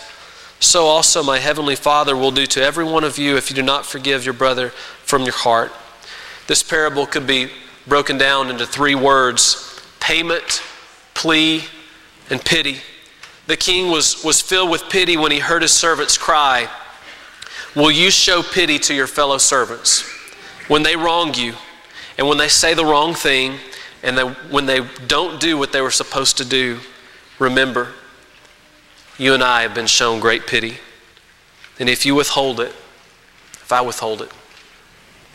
so 0.62 0.86
also 0.86 1.24
my 1.24 1.40
heavenly 1.40 1.76
Father 1.76 2.16
will 2.16 2.30
do 2.30 2.46
to 2.46 2.64
every 2.64 2.84
one 2.84 3.04
of 3.04 3.18
you 3.18 3.36
if 3.36 3.50
you 3.50 3.56
do 3.56 3.64
not 3.64 3.84
forgive 3.84 4.24
your 4.24 4.36
brother 4.36 4.70
from 4.70 5.24
your 5.24 5.34
heart. 5.34 5.72
This 6.46 6.62
parable 6.62 7.08
could 7.08 7.26
be 7.26 7.50
broken 7.88 8.18
down 8.18 8.50
into 8.50 8.66
three 8.66 8.96
words 8.96 9.68
payment, 10.00 10.62
plea, 11.14 11.64
and 12.30 12.44
pity. 12.44 12.78
The 13.48 13.58
king 13.58 13.92
was, 13.92 14.24
was 14.24 14.42
filled 14.42 14.70
with 14.70 14.90
pity 14.90 15.18
when 15.18 15.32
he 15.32 15.40
heard 15.40 15.62
his 15.62 15.72
servants 15.72 16.18
cry, 16.18 16.70
Will 17.76 17.92
you 17.92 18.12
show 18.12 18.44
pity 18.44 18.80
to 18.80 18.94
your 18.94 19.08
fellow 19.08 19.38
servants 19.38 20.02
when 20.68 20.84
they 20.84 20.96
wrong 20.96 21.34
you 21.34 21.54
and 22.18 22.28
when 22.28 22.38
they 22.38 22.50
say 22.50 22.74
the 22.74 22.86
wrong 22.86 23.14
thing 23.14 23.58
and 24.04 24.18
they, 24.18 24.24
when 24.24 24.66
they 24.66 24.86
don't 25.08 25.40
do 25.40 25.58
what 25.58 25.72
they 25.72 25.82
were 25.82 25.92
supposed 25.92 26.38
to 26.38 26.46
do? 26.46 26.80
Remember, 27.40 27.94
you 29.18 29.34
and 29.34 29.44
I 29.44 29.62
have 29.62 29.74
been 29.74 29.88
shown 29.88 30.20
great 30.20 30.46
pity. 30.48 30.78
And 31.80 31.88
if 31.88 32.06
you 32.06 32.14
withhold 32.14 32.60
it, 32.60 32.74
if 33.54 33.72
I 33.72 33.82
withhold 33.82 34.22
it, 34.22 34.32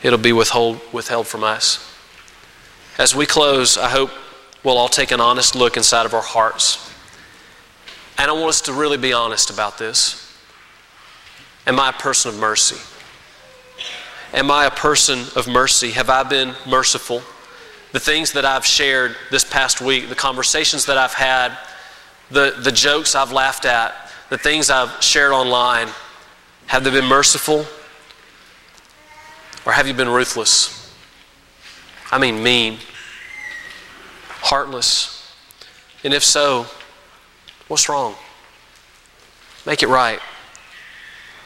it'll 0.02 0.18
be 0.18 0.32
withhold, 0.32 0.80
withheld 0.92 1.26
from 1.26 1.42
us. 1.42 1.95
As 2.98 3.14
we 3.14 3.26
close, 3.26 3.76
I 3.76 3.90
hope 3.90 4.10
we'll 4.64 4.78
all 4.78 4.88
take 4.88 5.10
an 5.10 5.20
honest 5.20 5.54
look 5.54 5.76
inside 5.76 6.06
of 6.06 6.14
our 6.14 6.22
hearts. 6.22 6.90
And 8.16 8.30
I 8.30 8.32
want 8.32 8.48
us 8.48 8.62
to 8.62 8.72
really 8.72 8.96
be 8.96 9.12
honest 9.12 9.50
about 9.50 9.76
this. 9.76 10.22
Am 11.66 11.78
I 11.78 11.90
a 11.90 11.92
person 11.92 12.30
of 12.30 12.38
mercy? 12.38 12.76
Am 14.32 14.50
I 14.50 14.64
a 14.64 14.70
person 14.70 15.26
of 15.36 15.46
mercy? 15.46 15.90
Have 15.90 16.08
I 16.08 16.22
been 16.22 16.54
merciful? 16.66 17.22
The 17.92 18.00
things 18.00 18.32
that 18.32 18.44
I've 18.44 18.64
shared 18.64 19.14
this 19.30 19.44
past 19.44 19.80
week, 19.82 20.08
the 20.08 20.14
conversations 20.14 20.86
that 20.86 20.96
I've 20.96 21.14
had, 21.14 21.56
the, 22.30 22.56
the 22.58 22.72
jokes 22.72 23.14
I've 23.14 23.32
laughed 23.32 23.66
at, 23.66 23.94
the 24.30 24.38
things 24.38 24.70
I've 24.70 25.02
shared 25.02 25.32
online, 25.32 25.88
have 26.66 26.82
they 26.82 26.90
been 26.90 27.06
merciful? 27.06 27.66
Or 29.66 29.72
have 29.72 29.86
you 29.86 29.94
been 29.94 30.08
ruthless? 30.08 30.75
I 32.16 32.18
mean, 32.18 32.42
mean, 32.42 32.78
heartless. 34.40 35.34
And 36.02 36.14
if 36.14 36.24
so, 36.24 36.64
what's 37.68 37.90
wrong? 37.90 38.14
Make 39.66 39.82
it 39.82 39.88
right. 39.88 40.18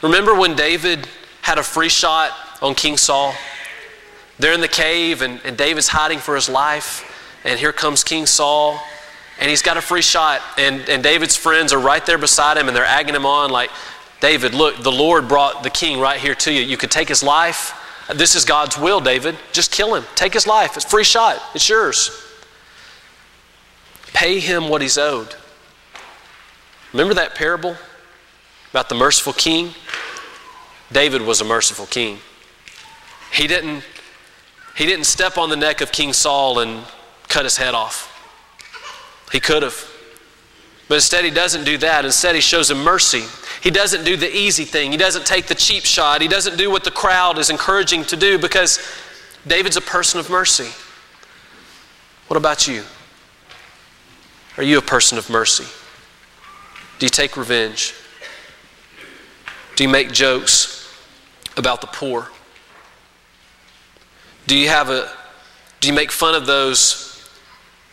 Remember 0.01 0.33
when 0.33 0.55
David 0.55 1.09
had 1.43 1.59
a 1.59 1.65
free 1.65 1.89
shot 1.89 2.31
on 2.63 2.77
King 2.77 2.97
Saul? 2.97 3.35
They're 4.39 4.53
in 4.53 4.61
the 4.61 4.69
cave, 4.69 5.23
and, 5.23 5.41
and 5.45 5.57
David's 5.57 5.89
hiding 5.89 6.21
for 6.21 6.37
his 6.37 6.49
life. 6.49 7.41
And 7.43 7.59
here 7.59 7.73
comes 7.73 8.05
King 8.05 8.27
Saul 8.27 8.81
and 9.41 9.51
he's 9.51 9.63
got 9.63 9.77
a 9.77 9.81
free 9.81 10.03
shot. 10.03 10.41
And, 10.57 10.89
and 10.89 11.03
David's 11.03 11.35
friends 11.35 11.73
are 11.73 11.81
right 11.81 12.07
there 12.07 12.19
beside 12.19 12.57
him 12.57 12.69
and 12.69 12.77
they're 12.77 12.85
agging 12.85 13.17
him 13.17 13.27
on, 13.27 13.51
like, 13.51 13.71
David, 14.21 14.55
look, 14.55 14.81
the 14.85 14.93
Lord 14.93 15.27
brought 15.27 15.65
the 15.65 15.71
king 15.71 15.99
right 15.99 16.21
here 16.21 16.37
to 16.37 16.53
you. 16.53 16.63
You 16.63 16.77
could 16.77 16.93
take 16.93 17.09
his 17.09 17.25
life. 17.25 17.75
This 18.15 18.35
is 18.35 18.45
God's 18.45 18.77
will, 18.77 19.01
David. 19.01 19.37
Just 19.53 19.71
kill 19.71 19.95
him. 19.95 20.05
Take 20.15 20.35
his 20.35 20.47
life. 20.47 20.77
It's 20.77 20.85
free 20.85 21.05
shot. 21.05 21.41
It's 21.55 21.69
yours. 21.69 22.11
Pay 24.13 24.41
him 24.41 24.69
what 24.69 24.83
he's 24.83 24.99
owed. 24.99 25.35
Remember 26.93 27.15
that 27.15 27.35
parable 27.35 27.77
about 28.71 28.89
the 28.89 28.95
merciful 28.95 29.33
king? 29.33 29.75
David 30.93 31.23
was 31.23 31.41
a 31.41 31.45
merciful 31.45 31.87
king. 31.87 32.19
He 33.33 33.47
didn't, 33.47 33.85
he 34.77 34.87
didn't 34.87 35.05
step 35.05 35.39
on 35.39 35.51
the 35.51 35.57
neck 35.57 35.81
of 35.81 35.93
King 35.93 36.13
Saul 36.13 36.59
and 36.59 36.85
cut 37.29 37.45
his 37.45 37.57
head 37.57 37.75
off. 37.75 38.09
He 39.31 39.39
could 39.39 39.63
have. 39.63 39.90
But 40.91 40.97
instead, 40.97 41.25
he 41.25 41.31
doesn't 41.31 41.63
do 41.63 41.79
that. 41.79 42.05
Instead, 42.05 42.35
he 42.35 42.41
shows 42.41 42.69
him 42.69 42.79
mercy. 42.79 43.23
He 43.63 43.71
doesn't 43.71 44.03
do 44.03 44.17
the 44.17 44.37
easy 44.37 44.65
thing. 44.65 44.91
He 44.91 44.97
doesn't 44.97 45.25
take 45.25 45.47
the 45.47 45.55
cheap 45.55 45.85
shot. 45.85 46.21
He 46.21 46.27
doesn't 46.27 46.59
do 46.59 46.69
what 46.69 46.83
the 46.83 46.91
crowd 46.91 47.39
is 47.39 47.49
encouraging 47.49 48.03
to 48.07 48.17
do 48.17 48.41
because 48.41 48.81
David's 49.47 49.77
a 49.77 49.81
person 49.81 50.19
of 50.19 50.29
mercy. 50.29 50.69
What 52.27 52.37
about 52.37 52.67
you? 52.67 52.83
Are 54.57 54.65
you 54.65 54.79
a 54.79 54.83
person 54.83 55.17
of 55.17 55.31
mercy? 55.31 55.65
Do 56.99 57.07
you 57.07 57.11
take 57.11 57.37
revenge? 57.37 57.95
Do 59.77 59.85
you 59.85 59.89
make 59.89 60.11
jokes 60.11 60.93
about 61.57 61.83
the 61.83 61.87
poor? 61.87 62.33
Do 64.49 64.57
you 64.57 64.67
have 64.67 64.91
a 64.91 65.09
do 65.79 65.87
you 65.87 65.95
make 65.95 66.11
fun 66.11 66.35
of 66.35 66.47
those 66.47 67.31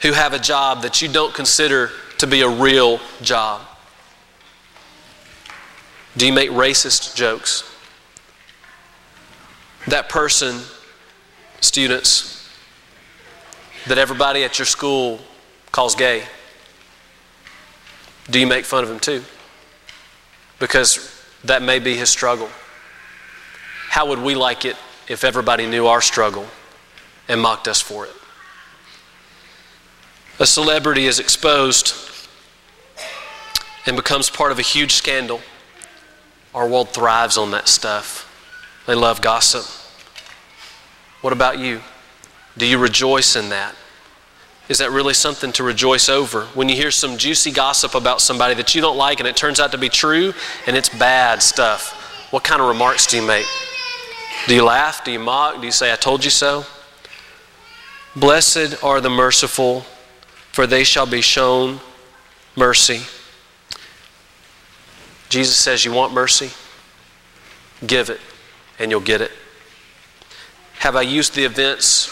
who 0.01 0.13
have 0.13 0.33
a 0.33 0.39
job 0.39 0.81
that 0.81 0.99
you 0.99 1.07
don't 1.07 1.36
consider 1.36 1.91
to 2.19 2.27
be 2.27 2.41
a 2.41 2.49
real 2.49 2.99
job? 3.21 3.62
Do 6.15 6.25
you 6.25 6.34
make 6.34 6.49
racist 6.49 7.15
jokes? 7.15 7.63
That 9.88 10.10
person, 10.10 10.62
students, 11.62 12.49
that 13.88 13.97
everybody 13.97 14.43
at 14.43 14.60
your 14.60 14.65
school 14.65 15.19
calls 15.71 15.95
gay, 15.95 16.23
do 18.30 18.39
you 18.39 18.47
make 18.47 18.65
fun 18.65 18.84
of 18.84 18.89
him 18.89 18.99
too? 18.99 19.23
Because 20.60 21.23
that 21.43 21.62
may 21.62 21.80
be 21.80 21.95
his 21.95 22.10
struggle. 22.10 22.49
How 23.89 24.08
would 24.08 24.19
we 24.19 24.36
like 24.36 24.65
it 24.65 24.75
if 25.08 25.23
everybody 25.23 25.65
knew 25.65 25.88
our 25.88 26.01
struggle 26.01 26.47
and 27.30 27.39
mocked 27.39 27.67
us 27.67 27.80
for 27.80 28.06
it? 28.06 28.12
A 30.39 30.45
celebrity 30.45 31.06
is 31.06 31.19
exposed 31.19 31.95
and 33.86 33.95
becomes 33.95 34.30
part 34.30 34.52
of 34.52 34.60
a 34.60 34.63
huge 34.63 34.93
scandal, 34.93 35.41
our 36.54 36.67
world 36.67 36.89
thrives 36.89 37.38
on 37.38 37.52
that 37.52 37.67
stuff. 37.67 38.23
They 38.86 38.95
love 38.95 39.21
gossip. 39.21 39.65
What 41.21 41.34
about 41.34 41.60
you? 41.60 41.82
Do 42.58 42.65
you 42.65 42.78
rejoice 42.78 43.36
in 43.36 43.50
that? 43.50 43.76
Is 44.69 44.79
that 44.79 44.92
really 44.92 45.13
something 45.13 45.52
to 45.54 45.63
rejoice 45.63 46.10
over? 46.10 46.46
When 46.48 46.67
you 46.67 46.75
hear 46.75 46.92
some 46.92 47.17
juicy 47.17 47.52
gossip 47.52 47.96
about 47.96 48.19
somebody 48.19 48.54
that 48.56 48.75
you 48.75 48.81
don't 48.81 48.98
like 48.98 49.19
and 49.19 49.27
it 49.27 49.38
turns 49.38 49.60
out 49.60 49.71
to 49.71 49.77
be 49.77 49.90
true 49.90 50.33
and 50.65 50.75
it's 50.75 50.90
bad 50.90 51.42
stuff, 51.42 51.94
what 52.31 52.44
kind 52.44 52.62
of 52.62 52.67
remarks 52.67 53.08
do 53.08 53.17
you 53.17 53.25
make? 53.25 53.46
Do 54.48 54.56
you 54.56 54.65
laugh? 54.65 55.04
Do 55.06 55.12
you 55.12 55.19
mock? 55.19 55.60
Do 55.62 55.65
you 55.65 55.71
say, 55.71 55.92
I 55.92 55.96
told 55.96 56.23
you 56.23 56.29
so? 56.29 56.65
Blessed 58.15 58.83
are 58.83 59.00
the 59.00 59.10
merciful, 59.10 59.85
for 60.58 60.65
they 60.65 60.83
shall 60.83 61.05
be 61.05 61.21
shown 61.21 61.79
mercy. 62.55 63.01
Jesus 65.29 65.55
says, 65.55 65.85
You 65.85 65.91
want 65.91 66.13
mercy? 66.13 66.49
Give 67.85 68.10
it, 68.10 68.19
and 68.79 68.89
you'll 68.89 68.99
get 68.99 69.21
it. 69.21 69.31
Have 70.79 70.95
I 70.95 71.03
used 71.03 71.35
the 71.35 71.43
events 71.43 72.12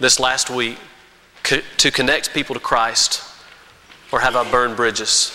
this 0.00 0.18
last 0.18 0.50
week 0.50 0.78
to 1.44 1.90
connect 1.92 2.34
people 2.34 2.54
to 2.54 2.60
Christ, 2.60 3.22
or 4.10 4.18
have 4.18 4.34
I 4.34 4.50
burned 4.50 4.74
bridges? 4.74 5.30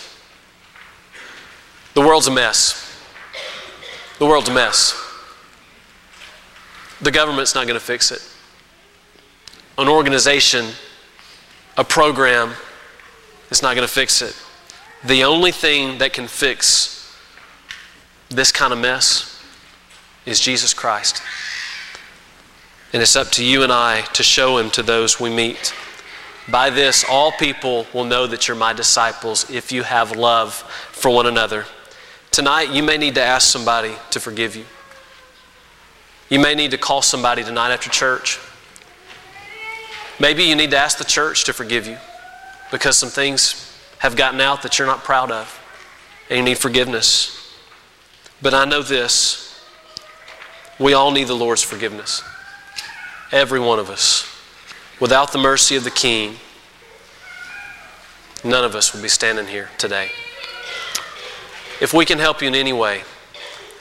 The 1.94 2.02
world's 2.02 2.26
a 2.26 2.32
mess. 2.32 3.02
The 4.18 4.26
world's 4.26 4.50
a 4.50 4.52
mess. 4.52 4.94
The 7.00 7.12
government's 7.12 7.54
not 7.54 7.66
going 7.66 7.80
to 7.80 7.86
fix 7.86 8.12
it. 8.12 8.22
An 9.78 9.88
organization 9.88 10.66
a 11.76 11.84
program 11.84 12.52
is 13.50 13.62
not 13.62 13.74
going 13.74 13.86
to 13.86 13.92
fix 13.92 14.22
it. 14.22 14.36
The 15.04 15.24
only 15.24 15.52
thing 15.52 15.98
that 15.98 16.12
can 16.12 16.28
fix 16.28 17.16
this 18.28 18.52
kind 18.52 18.72
of 18.72 18.78
mess 18.78 19.42
is 20.26 20.38
Jesus 20.38 20.74
Christ. 20.74 21.22
And 22.92 23.02
it's 23.02 23.16
up 23.16 23.28
to 23.32 23.44
you 23.44 23.62
and 23.62 23.72
I 23.72 24.02
to 24.12 24.22
show 24.22 24.58
him 24.58 24.70
to 24.72 24.82
those 24.82 25.18
we 25.18 25.30
meet. 25.30 25.74
By 26.48 26.70
this, 26.70 27.04
all 27.08 27.32
people 27.32 27.86
will 27.94 28.04
know 28.04 28.26
that 28.26 28.48
you're 28.48 28.56
my 28.56 28.72
disciples 28.72 29.48
if 29.50 29.72
you 29.72 29.82
have 29.82 30.16
love 30.16 30.54
for 30.90 31.10
one 31.10 31.26
another. 31.26 31.66
Tonight, 32.30 32.70
you 32.70 32.82
may 32.82 32.98
need 32.98 33.14
to 33.14 33.22
ask 33.22 33.50
somebody 33.50 33.94
to 34.10 34.20
forgive 34.20 34.56
you. 34.56 34.64
You 36.28 36.40
may 36.40 36.54
need 36.54 36.70
to 36.72 36.78
call 36.78 37.02
somebody 37.02 37.44
tonight 37.44 37.72
after 37.72 37.90
church. 37.90 38.38
Maybe 40.20 40.44
you 40.44 40.54
need 40.54 40.70
to 40.70 40.78
ask 40.78 40.98
the 40.98 41.04
church 41.04 41.44
to 41.44 41.52
forgive 41.52 41.86
you 41.86 41.98
because 42.70 42.96
some 42.96 43.08
things 43.08 43.76
have 43.98 44.16
gotten 44.16 44.40
out 44.40 44.62
that 44.62 44.78
you're 44.78 44.86
not 44.86 45.04
proud 45.04 45.30
of 45.30 45.60
and 46.28 46.38
you 46.38 46.44
need 46.44 46.58
forgiveness. 46.58 47.54
But 48.40 48.54
I 48.54 48.64
know 48.64 48.82
this 48.82 49.42
we 50.78 50.94
all 50.94 51.12
need 51.12 51.28
the 51.28 51.34
Lord's 51.34 51.62
forgiveness. 51.62 52.22
Every 53.30 53.60
one 53.60 53.78
of 53.78 53.88
us. 53.88 54.28
Without 55.00 55.32
the 55.32 55.38
mercy 55.38 55.76
of 55.76 55.84
the 55.84 55.90
King, 55.90 56.36
none 58.42 58.64
of 58.64 58.74
us 58.74 58.92
would 58.92 59.02
be 59.02 59.08
standing 59.08 59.46
here 59.46 59.70
today. 59.78 60.10
If 61.80 61.92
we 61.94 62.04
can 62.04 62.18
help 62.18 62.42
you 62.42 62.48
in 62.48 62.54
any 62.54 62.72
way, 62.72 63.02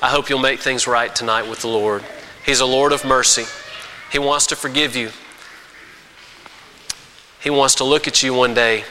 I 0.01 0.09
hope 0.09 0.29
you'll 0.29 0.39
make 0.39 0.59
things 0.59 0.87
right 0.87 1.13
tonight 1.13 1.49
with 1.49 1.61
the 1.61 1.67
Lord. 1.67 2.03
He's 2.45 2.59
a 2.59 2.65
Lord 2.65 2.91
of 2.91 3.05
mercy. 3.05 3.45
He 4.11 4.19
wants 4.19 4.47
to 4.47 4.55
forgive 4.55 4.95
you. 4.95 5.11
He 7.43 7.49
wants 7.49 7.75
to 7.75 7.83
look 7.83 8.07
at 8.07 8.21
you 8.21 8.33
one 8.33 8.53
day 8.53 8.83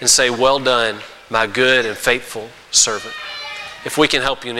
and 0.00 0.08
say, 0.08 0.30
Well 0.30 0.58
done, 0.58 0.98
my 1.30 1.46
good 1.46 1.86
and 1.86 1.96
faithful 1.96 2.48
servant. 2.70 3.14
If 3.84 3.96
we 3.96 4.08
can 4.08 4.20
help 4.20 4.44
you 4.44 4.50
in 4.50 4.56
any 4.56 4.58